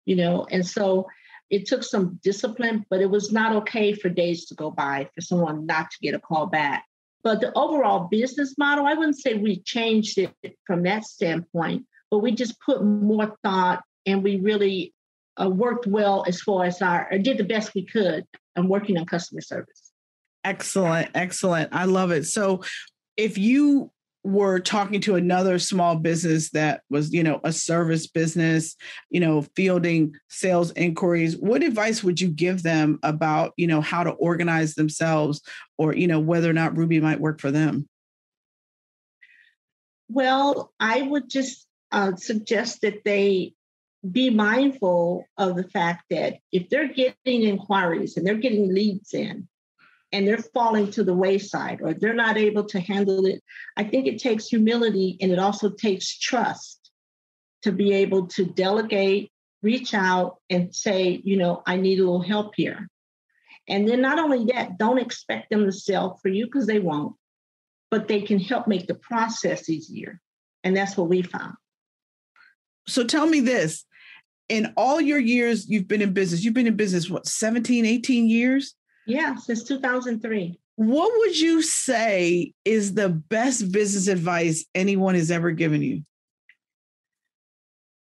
You 0.05 0.17
know, 0.17 0.47
and 0.51 0.67
so 0.67 1.09
it 1.49 1.65
took 1.65 1.83
some 1.83 2.21
discipline, 2.23 2.85
but 2.91 3.01
it 3.01 3.09
was 3.09 3.33
not 3.33 3.57
okay 3.57 3.95
for 3.95 4.11
days 4.11 4.45
to 4.47 4.55
go 4.55 4.71
by 4.71 5.09
for 5.15 5.23
someone 5.23 5.65
not 5.65 5.91
to 5.93 5.97
get 6.03 6.15
a 6.15 6.19
call 6.19 6.47
back. 6.47 6.85
But 7.25 7.41
the 7.41 7.57
overall 7.57 8.07
business 8.11 8.55
model, 8.59 8.85
I 8.85 8.93
wouldn't 8.93 9.19
say 9.19 9.33
we 9.33 9.63
changed 9.63 10.19
it 10.19 10.35
from 10.67 10.83
that 10.83 11.05
standpoint, 11.05 11.87
but 12.11 12.19
we 12.19 12.33
just 12.33 12.61
put 12.61 12.85
more 12.85 13.35
thought 13.43 13.83
and 14.05 14.23
we 14.23 14.37
really 14.37 14.93
uh, 15.41 15.49
worked 15.49 15.87
well 15.87 16.25
as 16.29 16.43
far 16.43 16.67
as 16.67 16.83
our, 16.83 17.09
did 17.17 17.39
the 17.39 17.45
best 17.45 17.75
we 17.75 17.87
could 17.87 18.27
on 18.57 18.69
working 18.69 18.99
on 18.99 19.07
customer 19.07 19.41
service. 19.41 19.82
Excellent, 20.45 21.11
excellent. 21.15 21.71
I 21.73 21.85
love 21.85 22.11
it. 22.11 22.25
So, 22.25 22.63
if 23.17 23.39
you 23.39 23.91
were 24.25 24.61
talking 24.61 25.01
to 25.01 25.17
another 25.17 25.59
small 25.59 25.97
business 25.97 26.51
that 26.51 26.83
was, 26.91 27.13
you 27.13 27.23
know, 27.23 27.41
a 27.45 27.53
service 27.53 28.07
business, 28.07 28.77
you 29.11 29.21
know, 29.21 29.43
fielding 29.57 30.15
sales 30.29 30.71
inquiries, 30.73 31.37
what 31.37 31.63
advice 31.63 32.05
would 32.05 32.21
you 32.21 32.29
give 32.29 32.63
them 32.63 32.99
about, 33.03 33.53
you 33.57 33.67
know, 33.67 33.81
how 33.81 34.05
to 34.05 34.11
organize 34.11 34.75
themselves 34.75 35.43
or, 35.77 35.95
you 35.95 36.07
know, 36.07 36.21
whether 36.21 36.49
or 36.49 36.53
not 36.53 36.77
Ruby 36.77 37.01
might 37.01 37.21
work 37.21 37.41
for 37.41 37.51
them? 37.51 37.89
Well, 40.09 40.73
I 40.79 41.03
would 41.03 41.29
just 41.29 41.67
uh, 41.91 42.15
suggest 42.17 42.83
that 42.83 43.03
they 43.05 43.55
be 44.09 44.31
mindful 44.31 45.25
of 45.39 45.57
the 45.57 45.65
fact 45.65 46.05
that 46.11 46.39
if 46.53 46.69
they're 46.69 46.93
getting 46.93 47.43
inquiries 47.43 48.17
and 48.17 48.27
they're 48.27 48.35
getting 48.35 48.73
leads 48.73 49.15
in, 49.15 49.49
and 50.13 50.29
they're 50.29 50.39
falling 50.39 50.91
to 50.93 51.03
the 51.03 51.15
wayside 51.15 51.81
or 51.83 51.95
they're 51.95 52.13
not 52.13 52.37
able 52.37 52.65
to 52.65 52.81
handle 52.81 53.25
it. 53.27 53.43
I 53.77 53.85
think 53.85 54.07
it 54.07 54.21
takes 54.21 54.47
humility 54.47 55.17
and 55.21 55.33
it 55.33 55.39
also 55.39 55.71
takes 55.71 56.19
trust 56.19 56.91
to 57.63 57.73
be 57.73 57.95
able 57.95 58.27
to 58.27 58.45
delegate, 58.45 59.33
reach 59.63 59.95
out, 59.95 60.37
and 60.51 60.75
say, 60.75 61.21
you 61.25 61.37
know, 61.37 61.63
I 61.67 61.77
need 61.77 61.99
a 61.99 62.03
little 62.03 62.23
help 62.23 62.55
here. 62.57 62.89
And 63.69 63.89
then 63.89 64.01
not 64.01 64.19
only 64.19 64.45
that, 64.53 64.77
don't 64.77 64.99
expect 64.99 65.51
them 65.51 65.65
to 65.65 65.73
sell 65.73 66.19
for 66.21 66.29
you 66.29 66.47
because 66.47 66.67
they 66.67 66.81
won't, 66.81 67.15
but 67.91 68.09
they 68.09 68.21
can 68.21 68.39
help 68.39 68.67
make 68.67 68.87
the 68.87 68.95
process 68.95 69.71
easier. 69.71 70.21
And 70.65 70.77
that's 70.77 70.97
what 70.97 71.09
we 71.09 71.23
found. 71.23 71.55
So 72.89 73.05
tell 73.05 73.27
me 73.27 73.41
this 73.41 73.85
in 74.49 74.73
all 74.77 75.01
your 75.01 75.21
years 75.21 75.69
you've 75.69 75.89
been 75.89 76.03
in 76.03 76.13
business, 76.13 76.45
you've 76.45 76.55
been 76.55 76.67
in 76.67 76.77
business, 76.77 77.09
what, 77.09 77.27
17, 77.27 77.87
18 77.87 78.29
years? 78.29 78.75
Yeah, 79.07 79.37
since 79.37 79.65
2003. 79.65 80.59
What 80.77 81.13
would 81.19 81.39
you 81.39 81.63
say 81.63 82.55
is 82.65 82.95
the 82.95 83.09
best 83.09 83.73
business 83.73 84.09
advice 84.09 84.65
anyone 84.75 85.15
has 85.15 85.31
ever 85.31 85.51
given 85.51 85.83
you? 85.83 86.03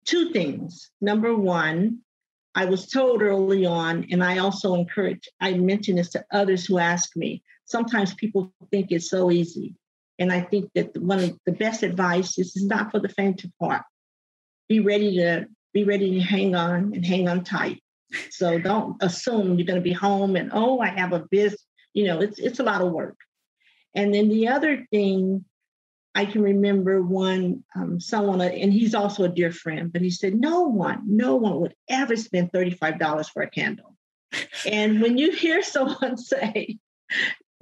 Two 0.05 0.31
things. 0.31 0.91
Number 1.01 1.35
one, 1.35 1.99
I 2.55 2.65
was 2.65 2.87
told 2.89 3.23
early 3.23 3.67
on, 3.67 4.07
and 4.11 4.23
I 4.23 4.39
also 4.39 4.75
encourage, 4.75 5.29
I 5.41 5.55
mention 5.55 5.97
this 5.97 6.11
to 6.11 6.25
others 6.33 6.67
who 6.67 6.79
ask 6.79 7.17
me. 7.17 7.43
Sometimes 7.67 8.15
people 8.15 8.53
think 8.71 8.91
it's 8.91 9.11
so 9.11 9.31
easy. 9.31 9.75
And 10.19 10.33
I 10.33 10.41
think 10.41 10.71
that 10.75 10.97
one 10.97 11.21
of 11.21 11.39
the 11.47 11.53
best 11.53 11.83
advice 11.83 12.39
is, 12.39 12.57
is 12.57 12.65
not 12.65 12.91
for 12.91 12.99
the 12.99 13.09
faint 13.09 13.45
of 13.45 13.53
heart. 13.61 13.83
Be 14.69 14.81
ready 14.81 15.17
to 15.19 15.47
be 15.73 15.85
ready 15.85 16.15
to 16.15 16.21
hang 16.21 16.55
on 16.55 16.93
and 16.95 17.05
hang 17.05 17.29
on 17.29 17.45
tight. 17.45 17.81
So 18.31 18.59
don't 18.59 18.97
assume 19.03 19.59
you're 19.59 19.67
going 19.67 19.81
to 19.81 19.83
be 19.83 19.93
home 19.93 20.37
and 20.37 20.51
oh, 20.53 20.81
I 20.81 20.89
have 20.89 21.13
a 21.13 21.27
biz. 21.31 21.57
You 21.93 22.07
know, 22.07 22.21
it's 22.21 22.39
it's 22.39 22.61
a 22.61 22.65
lot 22.65 22.83
of 22.83 22.93
work. 22.93 23.17
And 23.95 24.15
then 24.15 24.29
the 24.29 24.49
other 24.49 24.87
thing, 24.91 25.45
I 26.15 26.25
can 26.25 26.43
remember 26.43 27.03
one 27.03 27.65
um, 27.75 28.01
someone, 28.01 28.41
and 28.41 28.73
he's 28.73 28.95
also 28.95 29.25
a 29.25 29.29
dear 29.29 29.51
friend, 29.51 29.93
but 29.93 30.03
he 30.03 30.11
said, 30.11 30.35
no 30.35 30.63
one, 30.63 31.03
no 31.07 31.37
one 31.37 31.61
would 31.61 31.75
ever 31.89 32.17
spend 32.17 32.53
thirty-five 32.53 32.99
dollars 32.99 33.29
for 33.29 33.43
a 33.43 33.51
candle. 33.51 33.95
and 34.67 35.01
when 35.01 35.19
you 35.19 35.33
hear 35.33 35.63
someone 35.77 36.17
say 36.17 36.79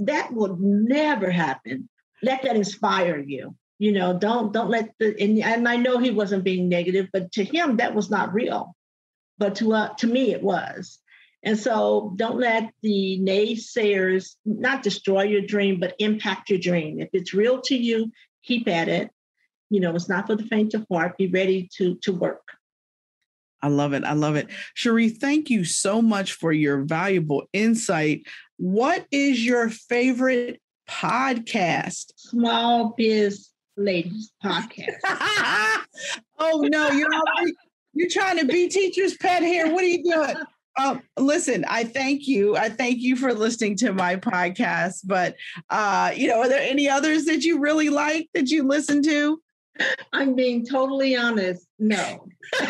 that 0.00 0.32
will 0.32 0.56
never 0.60 1.30
happen, 1.30 1.88
let 2.22 2.42
that 2.42 2.56
inspire 2.56 3.18
you. 3.18 3.56
You 3.78 3.92
know, 3.92 4.18
don't 4.18 4.52
don't 4.52 4.70
let 4.70 4.90
the 4.98 5.14
and, 5.20 5.38
and 5.42 5.68
I 5.68 5.76
know 5.76 5.98
he 5.98 6.10
wasn't 6.10 6.44
being 6.44 6.68
negative, 6.68 7.08
but 7.12 7.32
to 7.32 7.44
him 7.44 7.76
that 7.76 7.94
was 7.94 8.10
not 8.10 8.32
real 8.32 8.74
but 9.38 9.56
to 9.56 9.72
uh, 9.72 9.94
to 9.94 10.06
me 10.06 10.32
it 10.32 10.42
was. 10.42 10.98
And 11.42 11.58
so 11.58 12.12
don't 12.16 12.38
let 12.38 12.72
the 12.82 13.20
naysayers 13.22 14.34
not 14.44 14.82
destroy 14.82 15.22
your 15.22 15.42
dream, 15.42 15.78
but 15.78 15.94
impact 16.00 16.50
your 16.50 16.58
dream. 16.58 17.00
If 17.00 17.10
it's 17.12 17.32
real 17.32 17.60
to 17.62 17.76
you, 17.76 18.10
keep 18.42 18.66
at 18.66 18.88
it. 18.88 19.10
You 19.70 19.80
know, 19.80 19.94
it's 19.94 20.08
not 20.08 20.26
for 20.26 20.34
the 20.34 20.42
faint 20.44 20.74
of 20.74 20.86
heart. 20.90 21.16
Be 21.18 21.28
ready 21.28 21.68
to 21.76 21.96
to 22.02 22.12
work. 22.12 22.42
I 23.62 23.68
love 23.68 23.92
it. 23.94 24.04
I 24.04 24.12
love 24.12 24.36
it. 24.36 24.48
Sharie, 24.76 25.16
thank 25.16 25.50
you 25.50 25.64
so 25.64 26.02
much 26.02 26.32
for 26.32 26.52
your 26.52 26.82
valuable 26.82 27.48
insight. 27.52 28.26
What 28.58 29.06
is 29.10 29.44
your 29.44 29.70
favorite 29.70 30.60
podcast? 30.88 32.12
Small 32.16 32.94
Biz 32.96 33.48
Ladies 33.76 34.32
podcast. 34.42 34.96
oh 36.38 36.64
no, 36.70 36.90
you're 36.90 37.12
already 37.12 37.52
you're 37.96 38.10
trying 38.10 38.38
to 38.38 38.44
be 38.44 38.68
teacher's 38.68 39.16
pet 39.16 39.42
here. 39.42 39.72
What 39.72 39.82
are 39.82 39.88
you 39.88 40.04
doing? 40.04 40.36
Um, 40.78 41.00
listen, 41.16 41.64
I 41.66 41.84
thank 41.84 42.28
you. 42.28 42.54
I 42.54 42.68
thank 42.68 42.98
you 42.98 43.16
for 43.16 43.32
listening 43.32 43.76
to 43.78 43.94
my 43.94 44.16
podcast. 44.16 45.00
But 45.04 45.36
uh, 45.70 46.12
you 46.14 46.28
know, 46.28 46.40
are 46.40 46.48
there 46.48 46.60
any 46.60 46.90
others 46.90 47.24
that 47.24 47.42
you 47.44 47.58
really 47.58 47.88
like 47.88 48.28
that 48.34 48.50
you 48.50 48.64
listen 48.64 49.02
to? 49.04 49.40
I'm 50.12 50.34
being 50.34 50.66
totally 50.66 51.16
honest. 51.16 51.66
No. 51.78 52.28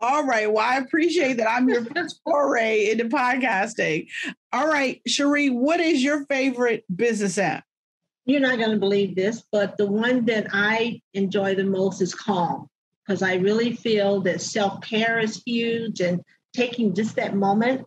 All 0.00 0.24
right. 0.24 0.50
Well, 0.50 0.64
I 0.64 0.76
appreciate 0.76 1.36
that. 1.38 1.50
I'm 1.50 1.68
your 1.68 1.84
first 1.84 2.20
foray 2.24 2.90
into 2.90 3.06
podcasting. 3.06 4.08
All 4.52 4.68
right, 4.68 5.02
Sharie, 5.08 5.52
what 5.52 5.80
is 5.80 6.02
your 6.02 6.24
favorite 6.26 6.84
business 6.94 7.36
app? 7.38 7.64
You're 8.24 8.40
not 8.40 8.58
going 8.58 8.72
to 8.72 8.78
believe 8.78 9.14
this, 9.14 9.42
but 9.52 9.76
the 9.76 9.86
one 9.86 10.24
that 10.26 10.48
I 10.52 11.00
enjoy 11.14 11.54
the 11.54 11.64
most 11.64 12.00
is 12.02 12.14
Calm 12.14 12.68
because 13.06 13.22
I 13.22 13.34
really 13.34 13.74
feel 13.74 14.20
that 14.22 14.40
self 14.40 14.80
care 14.80 15.18
is 15.18 15.42
huge 15.44 16.00
and 16.00 16.20
taking 16.52 16.94
just 16.94 17.16
that 17.16 17.34
moment 17.34 17.86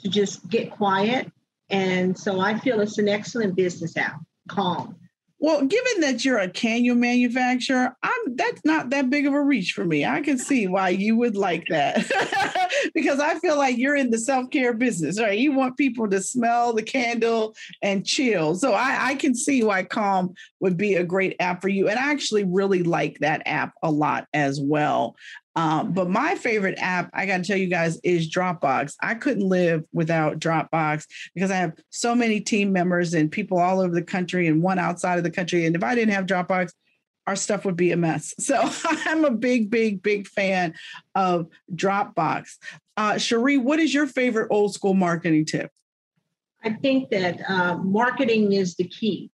to 0.00 0.08
just 0.08 0.48
get 0.48 0.70
quiet. 0.70 1.30
And 1.70 2.18
so 2.18 2.40
I 2.40 2.58
feel 2.58 2.80
it's 2.80 2.98
an 2.98 3.08
excellent 3.08 3.54
business 3.54 3.96
app, 3.96 4.20
Calm. 4.48 4.96
Well, 5.40 5.64
given 5.64 6.00
that 6.00 6.24
you're 6.24 6.38
a 6.38 6.50
candle 6.50 6.96
manufacturer, 6.96 7.96
I'm 8.02 8.36
that's 8.36 8.64
not 8.64 8.90
that 8.90 9.08
big 9.08 9.26
of 9.26 9.34
a 9.34 9.40
reach 9.40 9.72
for 9.72 9.84
me. 9.84 10.04
I 10.04 10.20
can 10.20 10.36
see 10.36 10.66
why 10.66 10.88
you 10.90 11.16
would 11.16 11.36
like 11.36 11.66
that. 11.68 12.04
because 12.94 13.20
I 13.20 13.38
feel 13.38 13.56
like 13.56 13.78
you're 13.78 13.96
in 13.96 14.10
the 14.10 14.18
self-care 14.18 14.74
business, 14.74 15.20
right? 15.20 15.38
You 15.38 15.52
want 15.52 15.76
people 15.76 16.08
to 16.10 16.20
smell 16.20 16.72
the 16.72 16.82
candle 16.82 17.54
and 17.82 18.06
chill. 18.06 18.54
So 18.54 18.72
I, 18.72 19.08
I 19.08 19.14
can 19.14 19.34
see 19.34 19.62
why 19.62 19.84
Calm 19.84 20.34
would 20.60 20.76
be 20.76 20.94
a 20.94 21.04
great 21.04 21.36
app 21.40 21.62
for 21.62 21.68
you. 21.68 21.88
And 21.88 21.98
I 21.98 22.10
actually 22.10 22.44
really 22.44 22.82
like 22.82 23.18
that 23.20 23.42
app 23.46 23.72
a 23.82 23.90
lot 23.90 24.26
as 24.32 24.60
well. 24.60 25.16
Um, 25.56 25.92
but 25.92 26.08
my 26.08 26.36
favorite 26.36 26.78
app, 26.78 27.10
I 27.12 27.26
got 27.26 27.38
to 27.38 27.42
tell 27.42 27.56
you 27.56 27.66
guys, 27.66 27.98
is 28.04 28.30
Dropbox. 28.30 28.94
I 29.02 29.14
couldn't 29.14 29.48
live 29.48 29.82
without 29.92 30.38
Dropbox 30.38 31.04
because 31.34 31.50
I 31.50 31.56
have 31.56 31.74
so 31.90 32.14
many 32.14 32.40
team 32.40 32.72
members 32.72 33.12
and 33.12 33.28
people 33.28 33.58
all 33.58 33.80
over 33.80 33.92
the 33.92 34.02
country 34.02 34.46
and 34.46 34.62
one 34.62 34.78
outside 34.78 35.18
of 35.18 35.24
the 35.24 35.32
country. 35.32 35.66
And 35.66 35.74
if 35.74 35.82
I 35.82 35.96
didn't 35.96 36.14
have 36.14 36.26
Dropbox, 36.26 36.70
our 37.28 37.36
stuff 37.36 37.66
would 37.66 37.76
be 37.76 37.92
a 37.92 37.96
mess. 37.96 38.34
So 38.48 38.58
I'm 39.04 39.26
a 39.26 39.30
big, 39.30 39.70
big, 39.70 40.02
big 40.02 40.26
fan 40.26 40.72
of 41.14 41.48
Dropbox. 41.74 42.56
Uh, 42.96 43.12
Sharie, 43.12 43.62
what 43.62 43.78
is 43.78 43.92
your 43.92 44.06
favorite 44.06 44.48
old 44.50 44.72
school 44.72 44.94
marketing 44.94 45.44
tip? 45.44 45.70
I 46.64 46.70
think 46.72 47.10
that 47.10 47.38
uh, 47.46 47.76
marketing 47.76 48.52
is 48.54 48.74
the 48.76 48.84
key. 48.84 49.30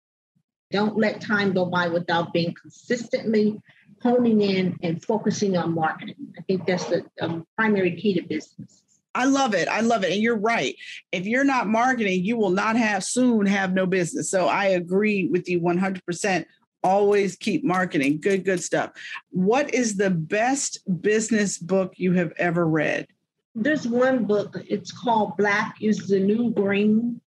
Don't 0.70 0.96
let 0.96 1.20
time 1.20 1.52
go 1.52 1.66
by 1.66 1.88
without 1.88 2.32
being 2.32 2.54
consistently 2.54 3.58
honing 4.00 4.40
in 4.40 4.78
and 4.84 5.04
focusing 5.04 5.56
on 5.56 5.74
marketing. 5.74 6.32
I 6.38 6.42
think 6.42 6.66
that's 6.66 6.84
the 6.84 7.04
um, 7.20 7.44
primary 7.56 8.00
key 8.00 8.14
to 8.14 8.22
business. 8.22 8.84
I 9.16 9.24
love 9.24 9.54
it. 9.54 9.66
I 9.66 9.80
love 9.80 10.04
it. 10.04 10.12
And 10.12 10.22
you're 10.22 10.38
right. 10.38 10.76
If 11.10 11.26
you're 11.26 11.42
not 11.42 11.66
marketing, 11.66 12.24
you 12.24 12.36
will 12.36 12.50
not 12.50 12.76
have 12.76 13.02
soon 13.02 13.46
have 13.46 13.72
no 13.72 13.86
business. 13.86 14.30
So 14.30 14.46
I 14.46 14.66
agree 14.66 15.26
with 15.26 15.48
you 15.48 15.60
100%. 15.60 16.44
Always 16.82 17.36
keep 17.36 17.64
marketing. 17.64 18.20
Good, 18.20 18.44
good 18.44 18.62
stuff. 18.62 18.92
What 19.30 19.74
is 19.74 19.96
the 19.96 20.10
best 20.10 20.78
business 21.02 21.58
book 21.58 21.94
you 21.96 22.12
have 22.12 22.32
ever 22.38 22.66
read? 22.66 23.06
There's 23.54 23.86
one 23.86 24.24
book. 24.24 24.56
It's 24.68 24.92
called 24.92 25.36
Black 25.36 25.76
is 25.80 26.08
the 26.08 26.20
New 26.20 26.50
Green. 26.50 27.20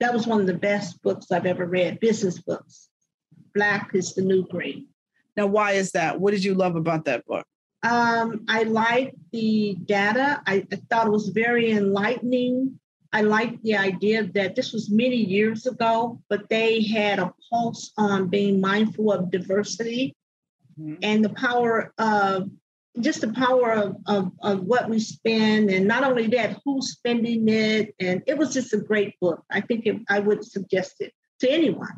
That 0.00 0.12
was 0.12 0.26
one 0.26 0.40
of 0.40 0.46
the 0.46 0.54
best 0.54 1.00
books 1.02 1.30
I've 1.30 1.46
ever 1.46 1.66
read, 1.66 2.00
business 2.00 2.40
books. 2.40 2.88
Black 3.54 3.90
is 3.94 4.14
the 4.14 4.22
New 4.22 4.46
Green. 4.46 4.88
Now, 5.36 5.46
why 5.46 5.72
is 5.72 5.92
that? 5.92 6.20
What 6.20 6.32
did 6.32 6.44
you 6.44 6.54
love 6.54 6.76
about 6.76 7.04
that 7.04 7.24
book? 7.26 7.46
Um, 7.82 8.44
I 8.48 8.62
liked 8.62 9.16
the 9.30 9.76
data. 9.84 10.40
I, 10.46 10.66
I, 10.72 10.76
thought 10.88 11.06
it 11.06 11.10
was 11.10 11.28
very 11.28 11.70
enlightening. 11.72 12.80
I 13.14 13.20
like 13.20 13.62
the 13.62 13.76
idea 13.76 14.24
that 14.34 14.56
this 14.56 14.72
was 14.72 14.90
many 14.90 15.14
years 15.16 15.66
ago, 15.66 16.20
but 16.28 16.48
they 16.48 16.82
had 16.82 17.20
a 17.20 17.32
pulse 17.48 17.92
on 17.96 18.26
being 18.26 18.60
mindful 18.60 19.12
of 19.12 19.30
diversity 19.30 20.16
mm-hmm. 20.78 20.96
and 21.00 21.24
the 21.24 21.28
power 21.28 21.94
of 21.96 22.50
just 22.98 23.20
the 23.20 23.32
power 23.32 23.72
of, 23.72 23.96
of, 24.06 24.32
of, 24.42 24.64
what 24.64 24.88
we 24.88 24.98
spend 24.98 25.70
and 25.70 25.86
not 25.86 26.02
only 26.02 26.26
that 26.28 26.60
who's 26.64 26.92
spending 26.92 27.48
it 27.48 27.94
and 28.00 28.22
it 28.26 28.36
was 28.36 28.52
just 28.52 28.72
a 28.72 28.76
great 28.76 29.18
book 29.18 29.42
i 29.50 29.60
think 29.60 29.84
it, 29.84 29.96
i 30.08 30.20
would 30.20 30.44
suggest 30.44 31.00
it 31.00 31.12
to 31.40 31.50
anyone 31.50 31.90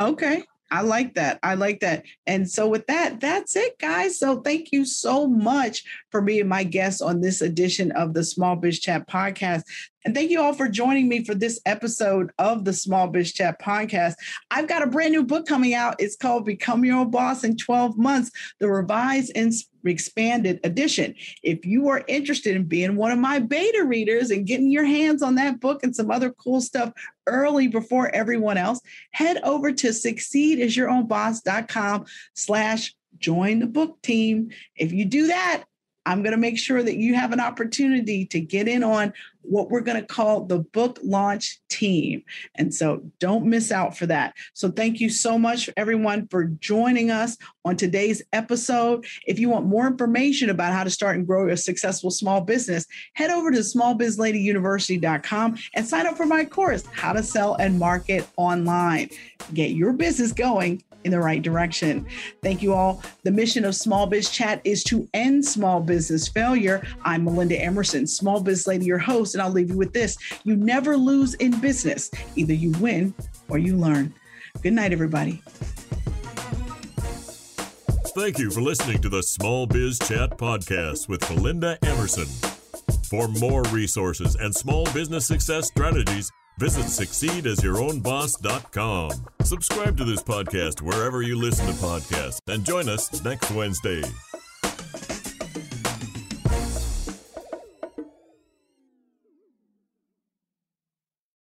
okay 0.00 0.42
I 0.70 0.82
like 0.82 1.14
that. 1.14 1.38
I 1.42 1.54
like 1.54 1.80
that. 1.80 2.04
And 2.26 2.50
so, 2.50 2.68
with 2.68 2.86
that, 2.88 3.20
that's 3.20 3.56
it, 3.56 3.78
guys. 3.78 4.18
So, 4.18 4.40
thank 4.40 4.70
you 4.70 4.84
so 4.84 5.26
much 5.26 5.82
for 6.10 6.20
being 6.20 6.48
my 6.48 6.64
guest 6.64 7.00
on 7.00 7.20
this 7.20 7.40
edition 7.40 7.90
of 7.92 8.12
the 8.12 8.22
Small 8.22 8.56
Biz 8.56 8.80
Chat 8.80 9.08
podcast. 9.08 9.62
And 10.08 10.16
thank 10.16 10.30
you 10.30 10.40
all 10.40 10.54
for 10.54 10.68
joining 10.68 11.06
me 11.06 11.22
for 11.22 11.34
this 11.34 11.60
episode 11.66 12.30
of 12.38 12.64
the 12.64 12.72
Small 12.72 13.08
Biz 13.08 13.34
Chat 13.34 13.60
podcast. 13.60 14.14
I've 14.50 14.66
got 14.66 14.82
a 14.82 14.86
brand 14.86 15.12
new 15.12 15.22
book 15.22 15.46
coming 15.46 15.74
out. 15.74 15.96
It's 15.98 16.16
called 16.16 16.46
Become 16.46 16.86
Your 16.86 17.00
Own 17.00 17.10
Boss 17.10 17.44
in 17.44 17.58
12 17.58 17.98
Months, 17.98 18.30
the 18.58 18.70
revised 18.70 19.32
and 19.34 19.52
expanded 19.84 20.60
edition. 20.64 21.14
If 21.42 21.66
you 21.66 21.90
are 21.90 22.06
interested 22.08 22.56
in 22.56 22.64
being 22.64 22.96
one 22.96 23.10
of 23.10 23.18
my 23.18 23.38
beta 23.38 23.84
readers 23.84 24.30
and 24.30 24.46
getting 24.46 24.70
your 24.70 24.86
hands 24.86 25.22
on 25.22 25.34
that 25.34 25.60
book 25.60 25.82
and 25.82 25.94
some 25.94 26.10
other 26.10 26.30
cool 26.30 26.62
stuff 26.62 26.94
early 27.26 27.68
before 27.68 28.08
everyone 28.14 28.56
else, 28.56 28.80
head 29.10 29.38
over 29.42 29.72
to 29.72 29.88
succeedasyourownboss.com 29.88 32.06
slash 32.32 32.94
join 33.18 33.58
the 33.58 33.66
book 33.66 34.00
team. 34.00 34.52
If 34.74 34.90
you 34.90 35.04
do 35.04 35.26
that, 35.26 35.64
I'm 36.08 36.22
going 36.22 36.32
to 36.32 36.38
make 36.38 36.58
sure 36.58 36.82
that 36.82 36.96
you 36.96 37.14
have 37.16 37.34
an 37.34 37.40
opportunity 37.40 38.24
to 38.26 38.40
get 38.40 38.66
in 38.66 38.82
on 38.82 39.12
what 39.42 39.70
we're 39.70 39.82
going 39.82 40.00
to 40.00 40.06
call 40.06 40.44
the 40.44 40.60
book 40.60 40.98
launch 41.02 41.60
team. 41.68 42.22
And 42.54 42.74
so 42.74 43.02
don't 43.18 43.44
miss 43.44 43.70
out 43.70 43.96
for 43.96 44.06
that. 44.06 44.34
So 44.54 44.70
thank 44.70 45.00
you 45.00 45.10
so 45.10 45.38
much, 45.38 45.68
everyone, 45.76 46.26
for 46.28 46.44
joining 46.44 47.10
us 47.10 47.36
on 47.66 47.76
today's 47.76 48.22
episode. 48.32 49.04
If 49.26 49.38
you 49.38 49.50
want 49.50 49.66
more 49.66 49.86
information 49.86 50.48
about 50.48 50.72
how 50.72 50.82
to 50.82 50.90
start 50.90 51.16
and 51.16 51.26
grow 51.26 51.50
a 51.50 51.58
successful 51.58 52.10
small 52.10 52.40
business, 52.40 52.86
head 53.12 53.30
over 53.30 53.50
to 53.50 53.58
smallbizladyuniversity.com 53.58 55.58
and 55.74 55.86
sign 55.86 56.06
up 56.06 56.16
for 56.16 56.26
my 56.26 56.46
course, 56.46 56.84
How 56.92 57.12
to 57.12 57.22
Sell 57.22 57.54
and 57.56 57.78
Market 57.78 58.26
Online. 58.38 59.10
Get 59.52 59.72
your 59.72 59.92
business 59.92 60.32
going 60.32 60.82
in 61.04 61.10
the 61.10 61.20
right 61.20 61.42
direction. 61.42 62.06
Thank 62.42 62.62
you 62.62 62.74
all. 62.74 63.02
The 63.24 63.30
mission 63.30 63.64
of 63.64 63.74
Small 63.74 64.06
Biz 64.06 64.30
Chat 64.30 64.60
is 64.64 64.82
to 64.84 65.08
end 65.14 65.44
small 65.44 65.80
business 65.80 66.28
failure. 66.28 66.86
I'm 67.04 67.24
Melinda 67.24 67.60
Emerson, 67.60 68.06
Small 68.06 68.40
Biz 68.40 68.66
Lady, 68.66 68.84
your 68.84 68.98
host, 68.98 69.34
and 69.34 69.42
I'll 69.42 69.50
leave 69.50 69.70
you 69.70 69.76
with 69.76 69.92
this. 69.92 70.16
You 70.44 70.56
never 70.56 70.96
lose 70.96 71.34
in 71.34 71.58
business. 71.60 72.10
Either 72.36 72.54
you 72.54 72.72
win 72.80 73.14
or 73.48 73.58
you 73.58 73.76
learn. 73.76 74.14
Good 74.62 74.72
night, 74.72 74.92
everybody. 74.92 75.42
Thank 78.16 78.38
you 78.38 78.50
for 78.50 78.60
listening 78.60 79.00
to 79.02 79.08
the 79.08 79.22
Small 79.22 79.66
Biz 79.66 80.00
Chat 80.00 80.30
podcast 80.38 81.08
with 81.08 81.28
Melinda 81.30 81.78
Emerson. 81.84 82.26
For 83.08 83.28
more 83.28 83.62
resources 83.70 84.34
and 84.34 84.54
small 84.54 84.84
business 84.92 85.26
success 85.26 85.68
strategies, 85.68 86.30
Visit 86.58 86.86
succeedasyourownboss.com. 86.86 89.10
Subscribe 89.44 89.96
to 89.96 90.04
this 90.04 90.24
podcast 90.24 90.82
wherever 90.82 91.22
you 91.22 91.38
listen 91.38 91.66
to 91.66 91.72
podcasts 91.74 92.40
and 92.48 92.64
join 92.64 92.88
us 92.88 93.22
next 93.22 93.52
Wednesday. 93.52 94.02